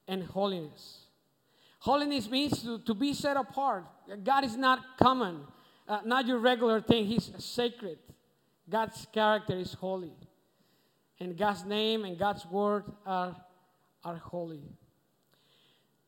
and 0.06 0.22
holiness. 0.22 1.06
Holiness 1.80 2.28
means 2.28 2.62
to, 2.62 2.78
to 2.80 2.94
be 2.94 3.14
set 3.14 3.36
apart. 3.36 3.84
God 4.22 4.44
is 4.44 4.56
not 4.56 4.80
common, 4.98 5.40
uh, 5.88 6.00
not 6.04 6.26
your 6.26 6.38
regular 6.38 6.80
thing. 6.80 7.06
He's 7.06 7.32
sacred. 7.38 7.98
God's 8.68 9.06
character 9.12 9.56
is 9.56 9.72
holy. 9.72 10.12
And 11.18 11.36
God's 11.36 11.64
name 11.64 12.04
and 12.04 12.18
God's 12.18 12.44
word 12.46 12.84
are, 13.06 13.34
are 14.04 14.16
holy. 14.16 14.62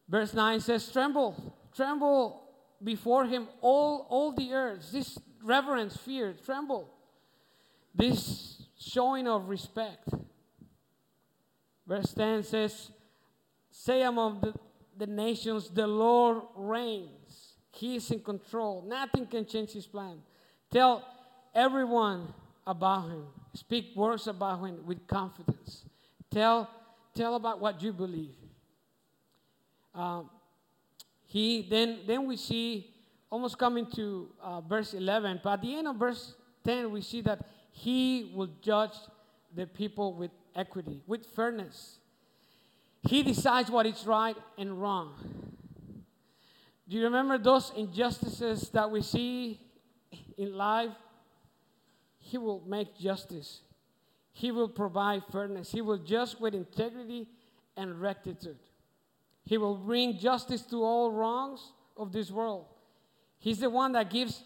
Verse 0.09 0.35
9 0.35 0.61
says, 0.61 0.93
Tremble, 0.93 1.57
tremble 1.75 2.43
before 2.83 3.25
him, 3.25 3.49
all, 3.63 4.07
all 4.11 4.33
the 4.33 4.53
earth. 4.53 4.91
This 4.93 5.19
reverence, 5.43 5.97
fear, 5.97 6.35
tremble. 6.45 6.91
This 7.95 8.63
showing 8.79 9.27
of 9.27 9.49
respect. 9.49 10.09
Verse 11.87 12.13
10 12.13 12.43
says, 12.43 12.91
Say 13.71 14.03
among 14.03 14.41
the, 14.41 14.55
the 14.99 15.07
nations, 15.07 15.71
the 15.71 15.87
Lord 15.87 16.43
reigns. 16.57 17.55
He 17.73 17.97
is 17.97 18.11
in 18.11 18.21
control. 18.21 18.85
Nothing 18.87 19.27
can 19.27 19.47
change 19.47 19.73
his 19.73 19.87
plan. 19.87 20.19
Tell 20.71 21.05
everyone 21.55 22.33
about 22.67 23.09
him. 23.09 23.27
Speak 23.55 23.97
words 23.97 24.27
about 24.27 24.65
him 24.65 24.87
with 24.87 25.07
confidence. 25.07 25.85
Tell, 26.31 26.71
tell 27.15 27.35
about 27.35 27.61
what 27.61 27.83
you 27.83 27.93
believe. 27.93 28.35
Um, 29.95 30.31
he 31.27 31.67
then 31.69 32.01
then 32.07 32.27
we 32.27 32.37
see 32.37 32.91
almost 33.31 33.59
coming 33.59 33.87
to 33.95 34.29
uh, 34.43 34.61
verse 34.61 34.95
11, 34.95 35.41
but 35.43 35.55
at 35.55 35.63
the 35.63 35.75
end 35.75 35.89
of 35.89 35.97
verse 35.97 36.35
10 36.65 36.91
we 36.91 37.01
see 37.01 37.21
that 37.23 37.47
he 37.71 38.31
will 38.35 38.51
judge 38.61 38.93
the 39.55 39.67
people 39.67 40.15
with 40.15 40.31
equity, 40.55 41.01
with 41.07 41.27
fairness. 41.27 41.99
He 43.09 43.23
decides 43.23 43.71
what 43.71 43.87
is 43.87 44.07
right 44.07 44.37
and 44.57 44.81
wrong. 44.81 45.15
Do 46.89 46.97
you 46.97 47.05
remember 47.05 47.39
those 47.39 47.73
injustices 47.77 48.69
that 48.71 48.91
we 48.91 49.03
see 49.03 49.61
in 50.37 50.55
life? 50.57 50.93
He 52.19 52.39
will 52.39 52.63
make 52.67 52.97
justice. 52.97 53.61
He 54.33 54.51
will 54.51 54.69
provide 54.69 55.23
fairness. 55.31 55.73
He 55.73 55.81
will 55.81 55.99
judge 55.99 56.37
with 56.39 56.55
integrity 56.55 57.29
and 57.77 58.01
rectitude. 58.01 58.59
He 59.45 59.59
will 59.59 59.77
bring 59.77 60.19
justice 60.19 60.63
to 60.67 60.83
all 60.85 61.11
wrongs 61.11 61.73
of 61.97 62.13
this 62.13 62.31
world. 62.31 62.67
He's 63.39 63.59
the 63.59 63.71
one 63.71 63.93
that 63.93 64.11
gives 64.11 64.45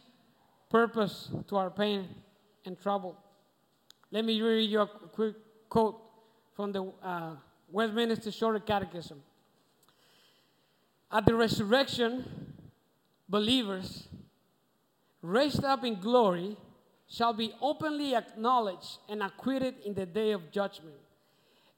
purpose 0.71 1.31
to 1.49 1.57
our 1.57 1.71
pain 1.71 2.09
and 2.65 2.81
trouble. 2.81 3.17
Let 4.11 4.25
me 4.25 4.41
read 4.41 4.71
you 4.71 4.81
a 4.81 4.87
quick 4.87 5.35
quote 5.69 6.01
from 6.55 6.73
the 6.73 6.93
uh, 7.03 7.35
Westminster 7.71 8.31
Shorter 8.31 8.61
Catechism. 8.61 9.23
At 11.11 11.27
the 11.27 11.35
resurrection, 11.35 12.55
believers 13.29 14.09
raised 15.23 15.65
up 15.65 15.85
in 15.85 16.01
glory 16.01 16.57
shall 17.09 17.33
be 17.33 17.53
openly 17.61 18.15
acknowledged 18.15 18.99
and 19.09 19.23
acquitted 19.23 19.75
in 19.85 19.95
the 19.95 20.07
day 20.07 20.33
of 20.33 20.51
judgment, 20.51 20.97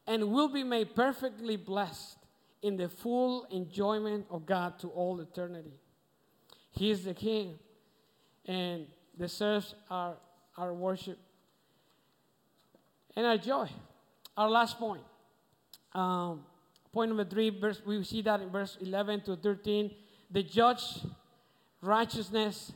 and 0.06 0.30
will 0.30 0.48
be 0.48 0.64
made 0.64 0.94
perfectly 0.94 1.56
blessed 1.56 2.16
in 2.62 2.76
the 2.76 2.88
full 2.88 3.44
enjoyment 3.50 4.26
of 4.30 4.46
God 4.46 4.78
to 4.80 4.88
all 4.88 5.20
eternity. 5.20 5.74
He 6.70 6.90
is 6.90 7.04
the 7.04 7.14
King 7.14 7.58
and 8.46 8.86
deserves 9.18 9.74
our, 9.90 10.16
our 10.56 10.72
worship 10.72 11.18
and 13.14 13.26
our 13.26 13.36
joy. 13.36 13.68
Our 14.36 14.48
last 14.48 14.78
point. 14.78 15.02
Um, 15.94 16.44
point 16.92 17.10
number 17.10 17.24
three, 17.24 17.50
verse, 17.50 17.80
we 17.84 18.02
see 18.04 18.22
that 18.22 18.40
in 18.40 18.50
verse 18.50 18.76
11 18.80 19.22
to 19.22 19.36
13. 19.36 19.90
The 20.30 20.42
judge, 20.42 20.82
righteousness, 21.80 22.72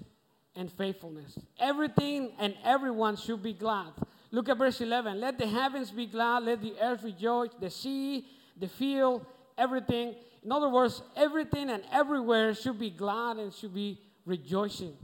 and 0.57 0.71
faithfulness. 0.71 1.39
Everything 1.59 2.33
and 2.39 2.55
everyone 2.65 3.17
should 3.17 3.43
be 3.43 3.53
glad. 3.53 3.93
Look 4.31 4.49
at 4.49 4.59
verse 4.59 4.81
11. 4.81 5.21
Let 5.21 5.39
the 5.39 5.47
heavens 5.47 5.91
be 5.91 6.07
glad, 6.07 6.45
let 6.45 6.63
the 6.63 6.75
earth 6.81 7.03
rejoice, 7.03 7.51
the 7.61 7.71
sea, 7.71 8.27
the 8.59 8.69
field, 8.69 9.27
everything. 9.59 10.15
In 10.43 10.51
other 10.51 10.69
words, 10.69 11.03
everything 11.17 11.71
and 11.71 11.83
everywhere 11.93 12.55
should 12.55 12.79
be 12.79 12.91
glad 12.91 13.37
and 13.37 13.53
should 13.53 13.75
be 13.75 13.99
rejoicing 14.25 14.97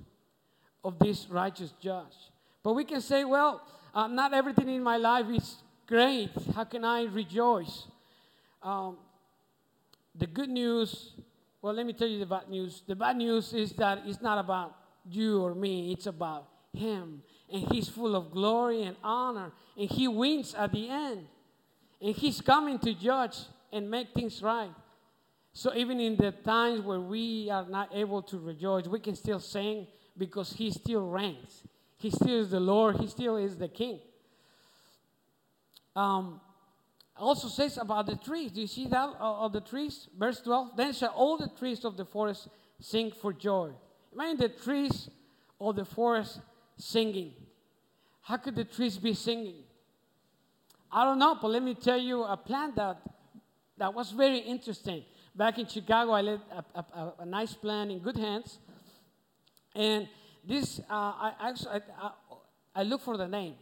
of 0.85 0.99
this 0.99 1.29
righteous 1.29 1.73
judge. 1.81 2.15
But 2.63 2.73
we 2.73 2.85
can 2.85 3.01
say, 3.01 3.25
well, 3.25 3.63
uh, 3.95 4.07
not 4.07 4.33
everything 4.33 4.69
in 4.69 4.83
my 4.83 4.97
life 4.97 5.27
is 5.31 5.57
great. 5.87 6.31
How 6.55 6.65
can 6.65 6.85
I 6.85 7.05
rejoice? 7.05 7.85
Um, 8.63 8.99
the 10.15 10.27
good 10.27 10.49
news, 10.49 11.13
well, 11.63 11.75
let 11.75 11.87
me 11.87 11.93
tell 11.93 12.09
you 12.09 12.19
the 12.19 12.27
bad 12.27 12.49
news. 12.49 12.83
The 12.87 12.97
bad 12.97 13.17
news 13.17 13.53
is 13.53 13.73
that 13.75 14.03
it's 14.07 14.21
not 14.21 14.39
about 14.39 14.77
you 15.09 15.43
or 15.43 15.55
me, 15.55 15.93
it's 15.93 16.07
about 16.07 16.49
Him. 16.73 17.23
And 17.53 17.63
He's 17.71 17.89
full 17.89 18.17
of 18.17 18.31
glory 18.31 18.83
and 18.83 18.97
honor, 19.03 19.53
and 19.77 19.91
He 19.91 20.09
wins 20.09 20.55
at 20.55 20.73
the 20.73 20.89
end. 20.89 21.27
And 22.01 22.15
He's 22.15 22.41
coming 22.41 22.79
to 22.81 22.95
judge 22.95 23.37
and 23.73 23.91
make 23.91 24.13
things 24.13 24.43
right. 24.43 24.71
So 25.53 25.75
even 25.75 25.99
in 26.01 26.17
the 26.17 26.33
times 26.33 26.83
where 26.83 27.01
we 27.01 27.51
are 27.51 27.67
not 27.69 27.91
able 27.95 28.23
to 28.23 28.39
rejoice, 28.39 28.87
we 28.87 29.01
can 29.01 29.15
still 29.15 29.41
sing 29.41 29.87
because 30.17 30.53
He 30.53 30.71
still 30.71 31.09
reigns. 31.09 31.63
He 31.97 32.11
still 32.11 32.41
is 32.41 32.51
the 32.51 32.61
Lord. 32.61 32.97
He 32.97 33.09
still 33.09 33.37
is 33.37 33.57
the 33.57 33.69
King. 33.69 33.99
Um, 35.97 36.41
also 37.19 37.49
says 37.49 37.79
about 37.79 38.07
the 38.07 38.17
trees. 38.17 38.53
Do 38.53 38.61
you 38.61 38.67
see 38.67 38.87
that 38.89 39.09
uh, 39.21 39.45
of 39.45 39.53
the 39.53 39.61
trees? 39.61 40.09
Verse 40.19 40.41
12. 40.41 40.77
Then 40.77 40.93
shall 40.93 41.11
all 41.11 41.37
the 41.37 41.51
trees 41.59 41.85
of 41.85 41.97
the 41.97 42.05
forest 42.05 42.49
sing 42.81 43.13
for 43.13 43.33
joy. 43.33 43.71
Imagine 44.13 44.39
the 44.39 44.49
trees 44.49 45.09
of 45.61 45.77
the 45.77 45.85
forest 45.85 46.41
singing. 46.77 47.33
How 48.23 48.37
could 48.37 48.57
the 48.57 48.65
trees 48.65 48.99
be 48.99 49.15
singing? 49.15 49.65
I 50.91 51.05
don't 51.05 51.19
know, 51.19 51.37
but 51.41 51.49
let 51.49 51.63
me 51.63 51.75
tell 51.75 51.99
you 51.99 52.25
a 52.25 52.37
plant 52.37 52.77
that 52.77 53.01
that 53.79 53.95
was 53.95 54.11
very 54.11 54.39
interesting. 54.39 55.05
Back 55.35 55.59
in 55.59 55.67
Chicago, 55.67 56.13
I 56.13 56.21
led 56.23 56.41
a, 56.51 56.81
a, 56.81 57.13
a 57.21 57.27
nice 57.27 57.55
plant 57.55 57.93
in 57.93 58.01
good 58.01 58.17
hands. 58.17 58.59
And 59.75 60.09
this, 60.45 60.81
uh, 60.91 60.93
I 60.93 61.33
actually, 61.41 61.81
I, 62.01 62.11
I, 62.75 62.83
look 62.83 63.03
for 63.03 63.17
the 63.17 63.29
name. 63.29 63.55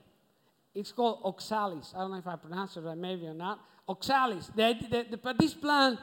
It's 0.76 0.92
called 0.92 1.20
oxalis. 1.24 1.94
I 1.96 2.00
don't 2.00 2.10
know 2.10 2.18
if 2.18 2.26
I 2.26 2.36
pronounced 2.36 2.76
it 2.76 2.80
right, 2.80 2.98
maybe 2.98 3.26
or 3.26 3.32
not. 3.32 3.60
Oxalis. 3.88 4.50
The, 4.54 4.76
the, 4.90 5.06
the, 5.12 5.16
but 5.16 5.38
this 5.38 5.54
plant, 5.54 5.98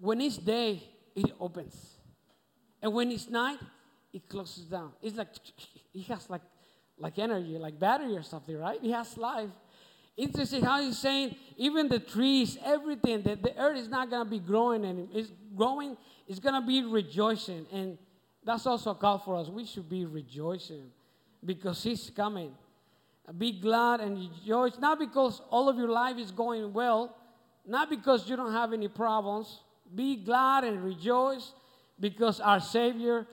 when 0.00 0.20
it's 0.20 0.36
day, 0.36 0.80
it 1.16 1.32
opens. 1.40 1.74
And 2.80 2.92
when 2.94 3.10
it's 3.10 3.28
night, 3.28 3.58
it 4.12 4.28
closes 4.28 4.66
down. 4.66 4.92
It's 5.02 5.16
like, 5.16 5.30
it 5.94 6.06
has 6.06 6.30
like, 6.30 6.42
like 6.96 7.18
energy, 7.18 7.58
like 7.58 7.80
battery 7.80 8.16
or 8.16 8.22
something, 8.22 8.56
right? 8.56 8.78
It 8.80 8.92
has 8.92 9.16
life. 9.16 9.50
Interesting 10.16 10.62
how 10.62 10.80
he's 10.80 10.98
saying 10.98 11.34
even 11.56 11.88
the 11.88 11.98
trees, 11.98 12.58
everything, 12.64 13.22
that 13.22 13.42
the 13.42 13.58
earth 13.58 13.76
is 13.76 13.88
not 13.88 14.08
going 14.08 14.24
to 14.24 14.30
be 14.30 14.38
growing 14.38 14.84
and 14.84 15.08
it's 15.12 15.32
growing, 15.56 15.96
it's 16.28 16.38
going 16.38 16.54
to 16.54 16.64
be 16.64 16.84
rejoicing. 16.84 17.66
And 17.72 17.98
that's 18.44 18.66
also 18.66 18.92
a 18.92 18.94
call 18.94 19.18
for 19.18 19.34
us. 19.34 19.48
We 19.48 19.66
should 19.66 19.88
be 19.90 20.04
rejoicing 20.04 20.92
because 21.44 21.82
he's 21.82 22.08
coming. 22.08 22.52
Be 23.32 23.52
glad 23.52 24.00
and 24.00 24.16
rejoice, 24.18 24.78
not 24.78 24.98
because 24.98 25.42
all 25.50 25.68
of 25.68 25.76
your 25.76 25.88
life 25.88 26.16
is 26.16 26.30
going 26.30 26.72
well, 26.72 27.16
not 27.66 27.90
because 27.90 28.28
you 28.28 28.36
don't 28.36 28.52
have 28.52 28.72
any 28.72 28.86
problems. 28.86 29.60
Be 29.94 30.16
glad 30.16 30.62
and 30.62 30.84
rejoice 30.84 31.52
because 31.98 32.38
our 32.38 32.60
Savior 32.60 33.26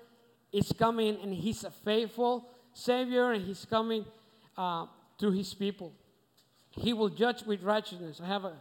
is 0.52 0.72
coming 0.72 1.18
and 1.22 1.34
He's 1.34 1.64
a 1.64 1.70
faithful 1.70 2.50
Savior 2.74 3.34
and 3.34 3.46
He's 3.46 3.66
coming 3.66 4.06
uh, 4.58 4.88
to 5.20 5.30
His 5.30 5.54
people. 5.54 5.94
He 6.72 6.94
will 6.94 7.10
judge 7.10 7.44
with 7.44 7.62
righteousness. 7.62 8.20
I 8.24 8.28
have 8.28 8.46
a, 8.46 8.54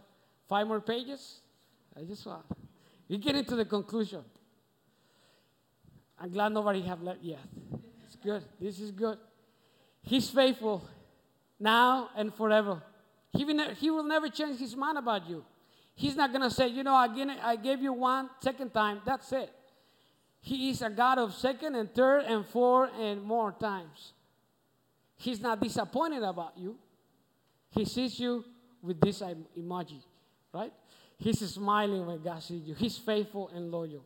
five 0.47 0.67
more 0.67 0.81
pages. 0.81 1.39
I 1.97 2.03
just 2.03 2.25
want. 2.27 2.45
We 3.09 3.17
get 3.17 3.35
into 3.35 3.55
the 3.55 3.65
conclusion. 3.65 4.21
I'm 6.19 6.31
glad 6.31 6.53
nobody 6.53 6.81
have 6.83 7.01
left 7.01 7.23
yet. 7.23 7.39
It's 8.05 8.15
good. 8.15 8.43
This 8.61 8.79
is 8.79 8.91
good. 8.91 9.17
He's 10.03 10.29
faithful 10.29 10.87
now 11.59 12.09
and 12.15 12.33
forever. 12.33 12.81
He 13.31 13.45
will, 13.45 13.55
ne- 13.55 13.73
he 13.75 13.89
will 13.89 14.03
never 14.03 14.29
change 14.29 14.59
his 14.59 14.75
mind 14.75 14.97
about 14.97 15.27
you. 15.27 15.43
He's 15.95 16.15
not 16.15 16.31
going 16.31 16.41
to 16.41 16.51
say, 16.51 16.67
you 16.67 16.83
know, 16.83 17.01
again, 17.03 17.29
I 17.29 17.55
gave 17.55 17.81
you 17.81 17.93
one 17.93 18.29
second 18.41 18.73
time, 18.73 19.01
that's 19.05 19.31
it. 19.31 19.51
He 20.41 20.69
is 20.69 20.81
a 20.81 20.89
God 20.89 21.19
of 21.19 21.33
second 21.33 21.75
and 21.75 21.93
third 21.93 22.25
and 22.25 22.45
four 22.45 22.89
and 22.99 23.23
more 23.23 23.53
times. 23.53 24.13
He's 25.15 25.39
not 25.39 25.61
disappointed 25.61 26.21
about 26.23 26.57
you. 26.57 26.75
He 27.71 27.85
sees 27.85 28.19
you 28.19 28.43
with 28.81 28.99
this 28.99 29.21
emoji, 29.57 30.01
right? 30.53 30.73
He's 31.17 31.39
smiling 31.49 32.05
when 32.05 32.21
God 32.21 32.43
sees 32.43 32.67
you. 32.67 32.73
He's 32.73 32.97
faithful 32.97 33.49
and 33.55 33.71
loyal. 33.71 34.03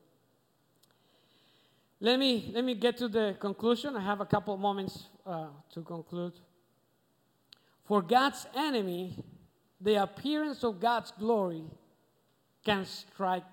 Let 2.00 2.20
me, 2.20 2.52
let 2.54 2.64
me 2.64 2.76
get 2.76 2.98
to 2.98 3.08
the 3.08 3.36
conclusion. 3.40 3.96
I 3.96 4.02
have 4.02 4.22
a 4.22 4.26
couple 4.26 4.56
moments 4.58 5.08
uh, 5.26 5.48
to 5.74 5.82
conclude. 5.82 6.34
For 7.88 8.02
God's 8.02 8.46
enemy, 8.54 9.16
the 9.80 9.96
appearance 9.96 10.64
of 10.64 10.80
God's 10.80 11.12
glory 11.12 11.64
can 12.66 12.86
strike 12.86 13.46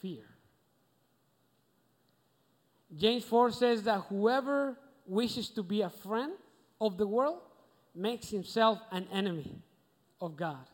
fear. 0.00 0.24
James 2.96 3.24
4 3.24 3.52
says 3.52 3.84
that 3.84 4.00
whoever 4.08 4.76
wishes 5.06 5.48
to 5.50 5.62
be 5.62 5.82
a 5.82 5.90
friend 5.90 6.32
of 6.80 6.98
the 6.98 7.06
world 7.06 7.40
makes 7.94 8.28
himself 8.30 8.80
an 8.90 9.06
enemy 9.12 9.62
of 10.20 10.36
God. 10.36 10.66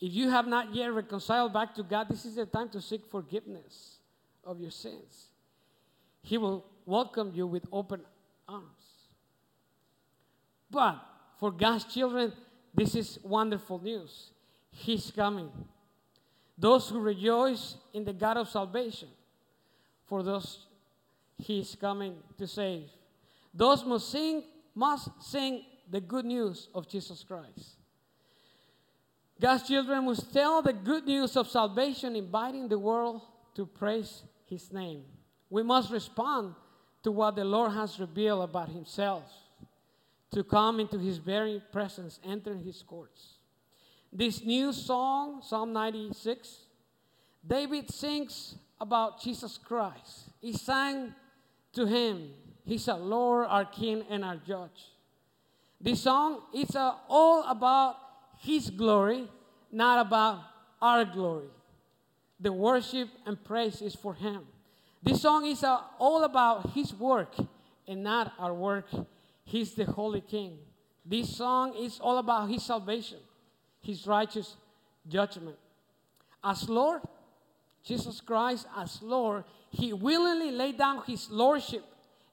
If 0.00 0.12
you 0.12 0.28
have 0.28 0.46
not 0.46 0.74
yet 0.74 0.92
reconciled 0.92 1.52
back 1.52 1.74
to 1.76 1.82
God, 1.82 2.08
this 2.08 2.24
is 2.24 2.34
the 2.34 2.44
time 2.44 2.68
to 2.70 2.82
seek 2.82 3.06
forgiveness 3.06 3.98
of 4.44 4.60
your 4.60 4.70
sins. 4.70 5.28
He 6.22 6.36
will 6.36 6.66
welcome 6.84 7.32
you 7.34 7.46
with 7.46 7.64
open 7.72 8.02
arms. 8.46 8.66
But 10.70 11.02
for 11.42 11.50
God's 11.50 11.82
children, 11.92 12.32
this 12.72 12.94
is 12.94 13.18
wonderful 13.24 13.82
news. 13.82 14.30
He's 14.70 15.10
coming. 15.10 15.50
Those 16.56 16.88
who 16.88 17.00
rejoice 17.00 17.74
in 17.92 18.04
the 18.04 18.12
God 18.12 18.36
of 18.36 18.48
salvation, 18.48 19.08
for 20.06 20.22
those 20.22 20.66
he 21.38 21.58
is 21.58 21.74
coming 21.74 22.14
to 22.38 22.46
save. 22.46 22.84
Those 23.52 23.84
must 23.84 24.08
sing, 24.08 24.44
must 24.72 25.08
sing 25.20 25.64
the 25.90 26.00
good 26.00 26.26
news 26.26 26.68
of 26.76 26.88
Jesus 26.88 27.24
Christ. 27.24 27.74
God's 29.40 29.66
children 29.66 30.04
must 30.04 30.32
tell 30.32 30.62
the 30.62 30.72
good 30.72 31.06
news 31.06 31.36
of 31.36 31.48
salvation, 31.48 32.14
inviting 32.14 32.68
the 32.68 32.78
world 32.78 33.20
to 33.56 33.66
praise 33.66 34.22
his 34.48 34.72
name. 34.72 35.02
We 35.50 35.64
must 35.64 35.90
respond 35.90 36.54
to 37.02 37.10
what 37.10 37.34
the 37.34 37.44
Lord 37.44 37.72
has 37.72 37.98
revealed 37.98 38.44
about 38.44 38.68
himself, 38.68 39.24
to 40.32 40.42
come 40.42 40.80
into 40.80 40.98
his 40.98 41.18
very 41.18 41.62
presence, 41.72 42.18
enter 42.24 42.54
his 42.54 42.82
courts. 42.82 43.34
This 44.12 44.42
new 44.44 44.72
song, 44.72 45.42
Psalm 45.42 45.72
96, 45.72 46.66
David 47.46 47.90
sings 47.90 48.56
about 48.80 49.22
Jesus 49.22 49.58
Christ. 49.58 50.30
He 50.40 50.52
sang 50.52 51.14
to 51.72 51.86
him. 51.86 52.30
He's 52.64 52.88
our 52.88 52.98
Lord, 52.98 53.46
our 53.48 53.64
King, 53.64 54.04
and 54.08 54.24
our 54.24 54.36
Judge. 54.36 54.92
This 55.80 56.02
song 56.02 56.42
is 56.54 56.76
uh, 56.76 56.94
all 57.08 57.42
about 57.44 57.96
His 58.38 58.70
glory, 58.70 59.28
not 59.72 60.06
about 60.06 60.40
our 60.80 61.04
glory. 61.04 61.48
The 62.38 62.52
worship 62.52 63.08
and 63.26 63.42
praise 63.42 63.82
is 63.82 63.94
for 63.94 64.14
Him. 64.14 64.42
This 65.02 65.22
song 65.22 65.44
is 65.44 65.64
uh, 65.64 65.80
all 65.98 66.22
about 66.22 66.70
His 66.70 66.94
work 66.94 67.34
and 67.88 68.04
not 68.04 68.32
our 68.38 68.54
work. 68.54 68.86
He's 69.52 69.74
the 69.74 69.84
Holy 69.84 70.22
King. 70.22 70.56
This 71.04 71.36
song 71.36 71.74
is 71.76 72.00
all 72.00 72.16
about 72.16 72.48
His 72.48 72.64
salvation, 72.64 73.18
His 73.82 74.06
righteous 74.06 74.56
judgment. 75.06 75.58
As 76.42 76.70
Lord, 76.70 77.02
Jesus 77.84 78.22
Christ, 78.22 78.66
as 78.74 79.02
Lord, 79.02 79.44
he 79.70 79.92
willingly 79.92 80.52
laid 80.52 80.78
down 80.78 81.02
his 81.06 81.28
lordship 81.30 81.84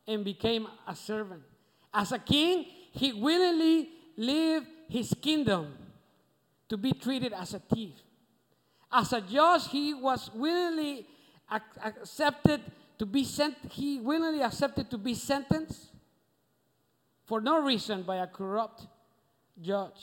and 0.08 0.24
became 0.24 0.66
a 0.88 0.96
servant. 0.96 1.42
As 1.94 2.14
a 2.14 2.20
king, 2.20 2.66
he 2.94 3.12
willingly 3.12 3.90
lived 4.16 4.68
his 4.88 5.14
kingdom 5.22 5.74
to 6.70 6.78
be 6.78 6.94
treated 6.94 7.34
as 7.34 7.54
a 7.54 7.60
thief. 7.60 7.96
As 8.92 9.12
a 9.12 9.20
judge, 9.20 9.68
he 9.68 9.94
was 9.94 10.32
willingly 10.34 11.06
accepted 11.84 12.62
to 12.98 13.06
be 13.06 13.26
sent, 13.26 13.56
he 13.72 14.00
willingly 14.00 14.42
accepted 14.42 14.90
to 14.90 14.98
be 14.98 15.14
sentenced 15.14 15.90
for 17.30 17.40
no 17.40 17.62
reason 17.62 18.02
by 18.02 18.16
a 18.16 18.28
corrupt 18.28 18.88
judge. 19.62 20.02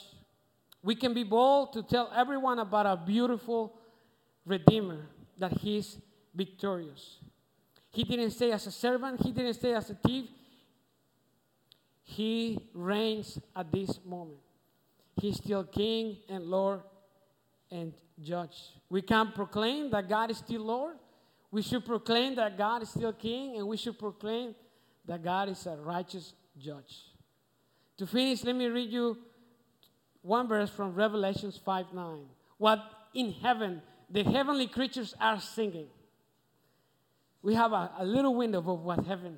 We 0.81 0.95
can 0.95 1.13
be 1.13 1.25
bold 1.25 1.73
to 1.73 1.83
tell 1.83 2.09
everyone 2.15 2.59
about 2.59 2.85
a 2.85 2.95
beautiful 3.05 3.73
Redeemer 4.45 5.09
that 5.37 5.51
he's 5.59 5.97
victorious. 6.33 7.17
He 7.91 8.05
didn't 8.05 8.31
stay 8.31 8.53
as 8.53 8.65
a 8.65 8.71
servant, 8.71 9.21
he 9.21 9.33
didn't 9.33 9.55
stay 9.55 9.73
as 9.73 9.89
a 9.89 9.95
thief. 9.95 10.29
He 12.03 12.57
reigns 12.73 13.37
at 13.53 13.73
this 13.73 13.99
moment. 14.05 14.39
He's 15.17 15.35
still 15.35 15.65
king 15.65 16.19
and 16.29 16.45
Lord 16.45 16.79
and 17.69 17.91
judge. 18.23 18.57
We 18.89 19.01
can 19.01 19.33
proclaim 19.33 19.89
that 19.91 20.07
God 20.07 20.31
is 20.31 20.37
still 20.37 20.61
Lord. 20.61 20.95
We 21.51 21.61
should 21.61 21.85
proclaim 21.85 22.35
that 22.35 22.57
God 22.57 22.83
is 22.83 22.89
still 22.89 23.11
king, 23.11 23.57
and 23.57 23.67
we 23.67 23.75
should 23.75 23.99
proclaim 23.99 24.55
that 25.05 25.21
God 25.21 25.49
is 25.49 25.65
a 25.65 25.75
righteous 25.75 26.33
judge. 26.57 27.07
To 27.97 28.07
finish, 28.07 28.43
let 28.43 28.55
me 28.55 28.67
read 28.67 28.91
you 28.91 29.17
one 30.21 30.47
verse 30.47 30.69
from 30.69 30.93
Revelations 30.93 31.59
5 31.63 31.93
9. 31.93 32.19
What 32.57 32.79
in 33.13 33.33
heaven 33.33 33.81
the 34.09 34.23
heavenly 34.23 34.67
creatures 34.67 35.13
are 35.19 35.39
singing 35.39 35.87
we 37.47 37.53
have 37.55 37.71
a, 37.71 37.91
a 37.99 38.05
little 38.05 38.35
window 38.35 38.59
of 38.59 38.65
what 38.65 39.05
heaven, 39.05 39.37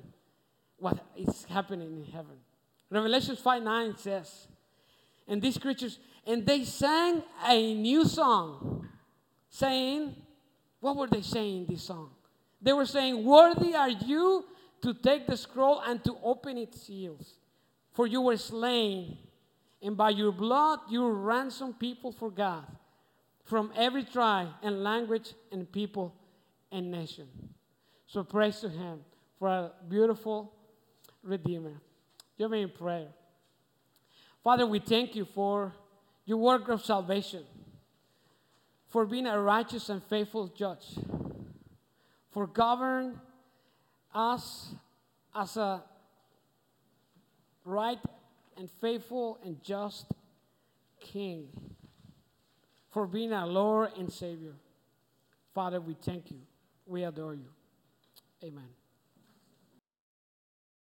what 0.78 0.98
is 1.16 1.44
happening 1.44 1.96
in 1.96 2.12
heaven. 2.12 2.36
Revelation 2.90 3.36
5 3.36 3.62
9 3.62 3.96
says, 3.98 4.48
and 5.28 5.40
these 5.40 5.58
creatures, 5.58 6.00
and 6.26 6.44
they 6.44 6.64
sang 6.64 7.22
a 7.46 7.74
new 7.74 8.04
song, 8.04 8.88
saying, 9.48 10.16
What 10.80 10.96
were 10.96 11.06
they 11.06 11.22
saying 11.22 11.58
in 11.58 11.66
this 11.66 11.84
song? 11.84 12.10
They 12.60 12.72
were 12.72 12.86
saying, 12.86 13.24
Worthy 13.24 13.76
are 13.76 13.90
you 13.90 14.44
to 14.82 14.92
take 14.94 15.28
the 15.28 15.36
scroll 15.36 15.80
and 15.80 16.02
to 16.02 16.16
open 16.24 16.58
its 16.58 16.82
seals. 16.82 17.34
For 18.00 18.06
you 18.06 18.22
were 18.22 18.38
slain, 18.38 19.18
and 19.82 19.94
by 19.94 20.08
your 20.08 20.32
blood 20.32 20.78
you 20.88 21.06
ransomed 21.06 21.78
people 21.78 22.12
for 22.12 22.30
God 22.30 22.64
from 23.44 23.70
every 23.76 24.04
tribe 24.04 24.48
and 24.62 24.82
language 24.82 25.34
and 25.52 25.70
people 25.70 26.14
and 26.72 26.90
nation. 26.90 27.26
So 28.06 28.24
praise 28.24 28.58
to 28.60 28.70
Him 28.70 29.00
for 29.38 29.48
a 29.48 29.72
beautiful 29.86 30.50
Redeemer. 31.22 31.74
Join 32.38 32.52
me 32.52 32.62
in 32.62 32.70
prayer. 32.70 33.08
Father, 34.42 34.66
we 34.66 34.78
thank 34.78 35.14
you 35.14 35.26
for 35.26 35.74
your 36.24 36.38
work 36.38 36.70
of 36.70 36.82
salvation, 36.82 37.44
for 38.88 39.04
being 39.04 39.26
a 39.26 39.38
righteous 39.38 39.90
and 39.90 40.02
faithful 40.04 40.48
judge, 40.56 40.86
for 42.30 42.46
governing 42.46 43.20
us 44.14 44.72
as 45.34 45.58
a 45.58 45.82
right 47.70 47.98
and 48.56 48.68
faithful 48.80 49.38
and 49.44 49.62
just 49.62 50.06
King, 51.00 51.48
for 52.90 53.06
being 53.06 53.32
our 53.32 53.46
Lord 53.46 53.90
and 53.98 54.12
Savior. 54.12 54.52
Father, 55.54 55.80
we 55.80 55.94
thank 55.94 56.30
you. 56.30 56.40
We 56.86 57.04
adore 57.04 57.34
you. 57.34 57.48
Amen. 58.44 58.68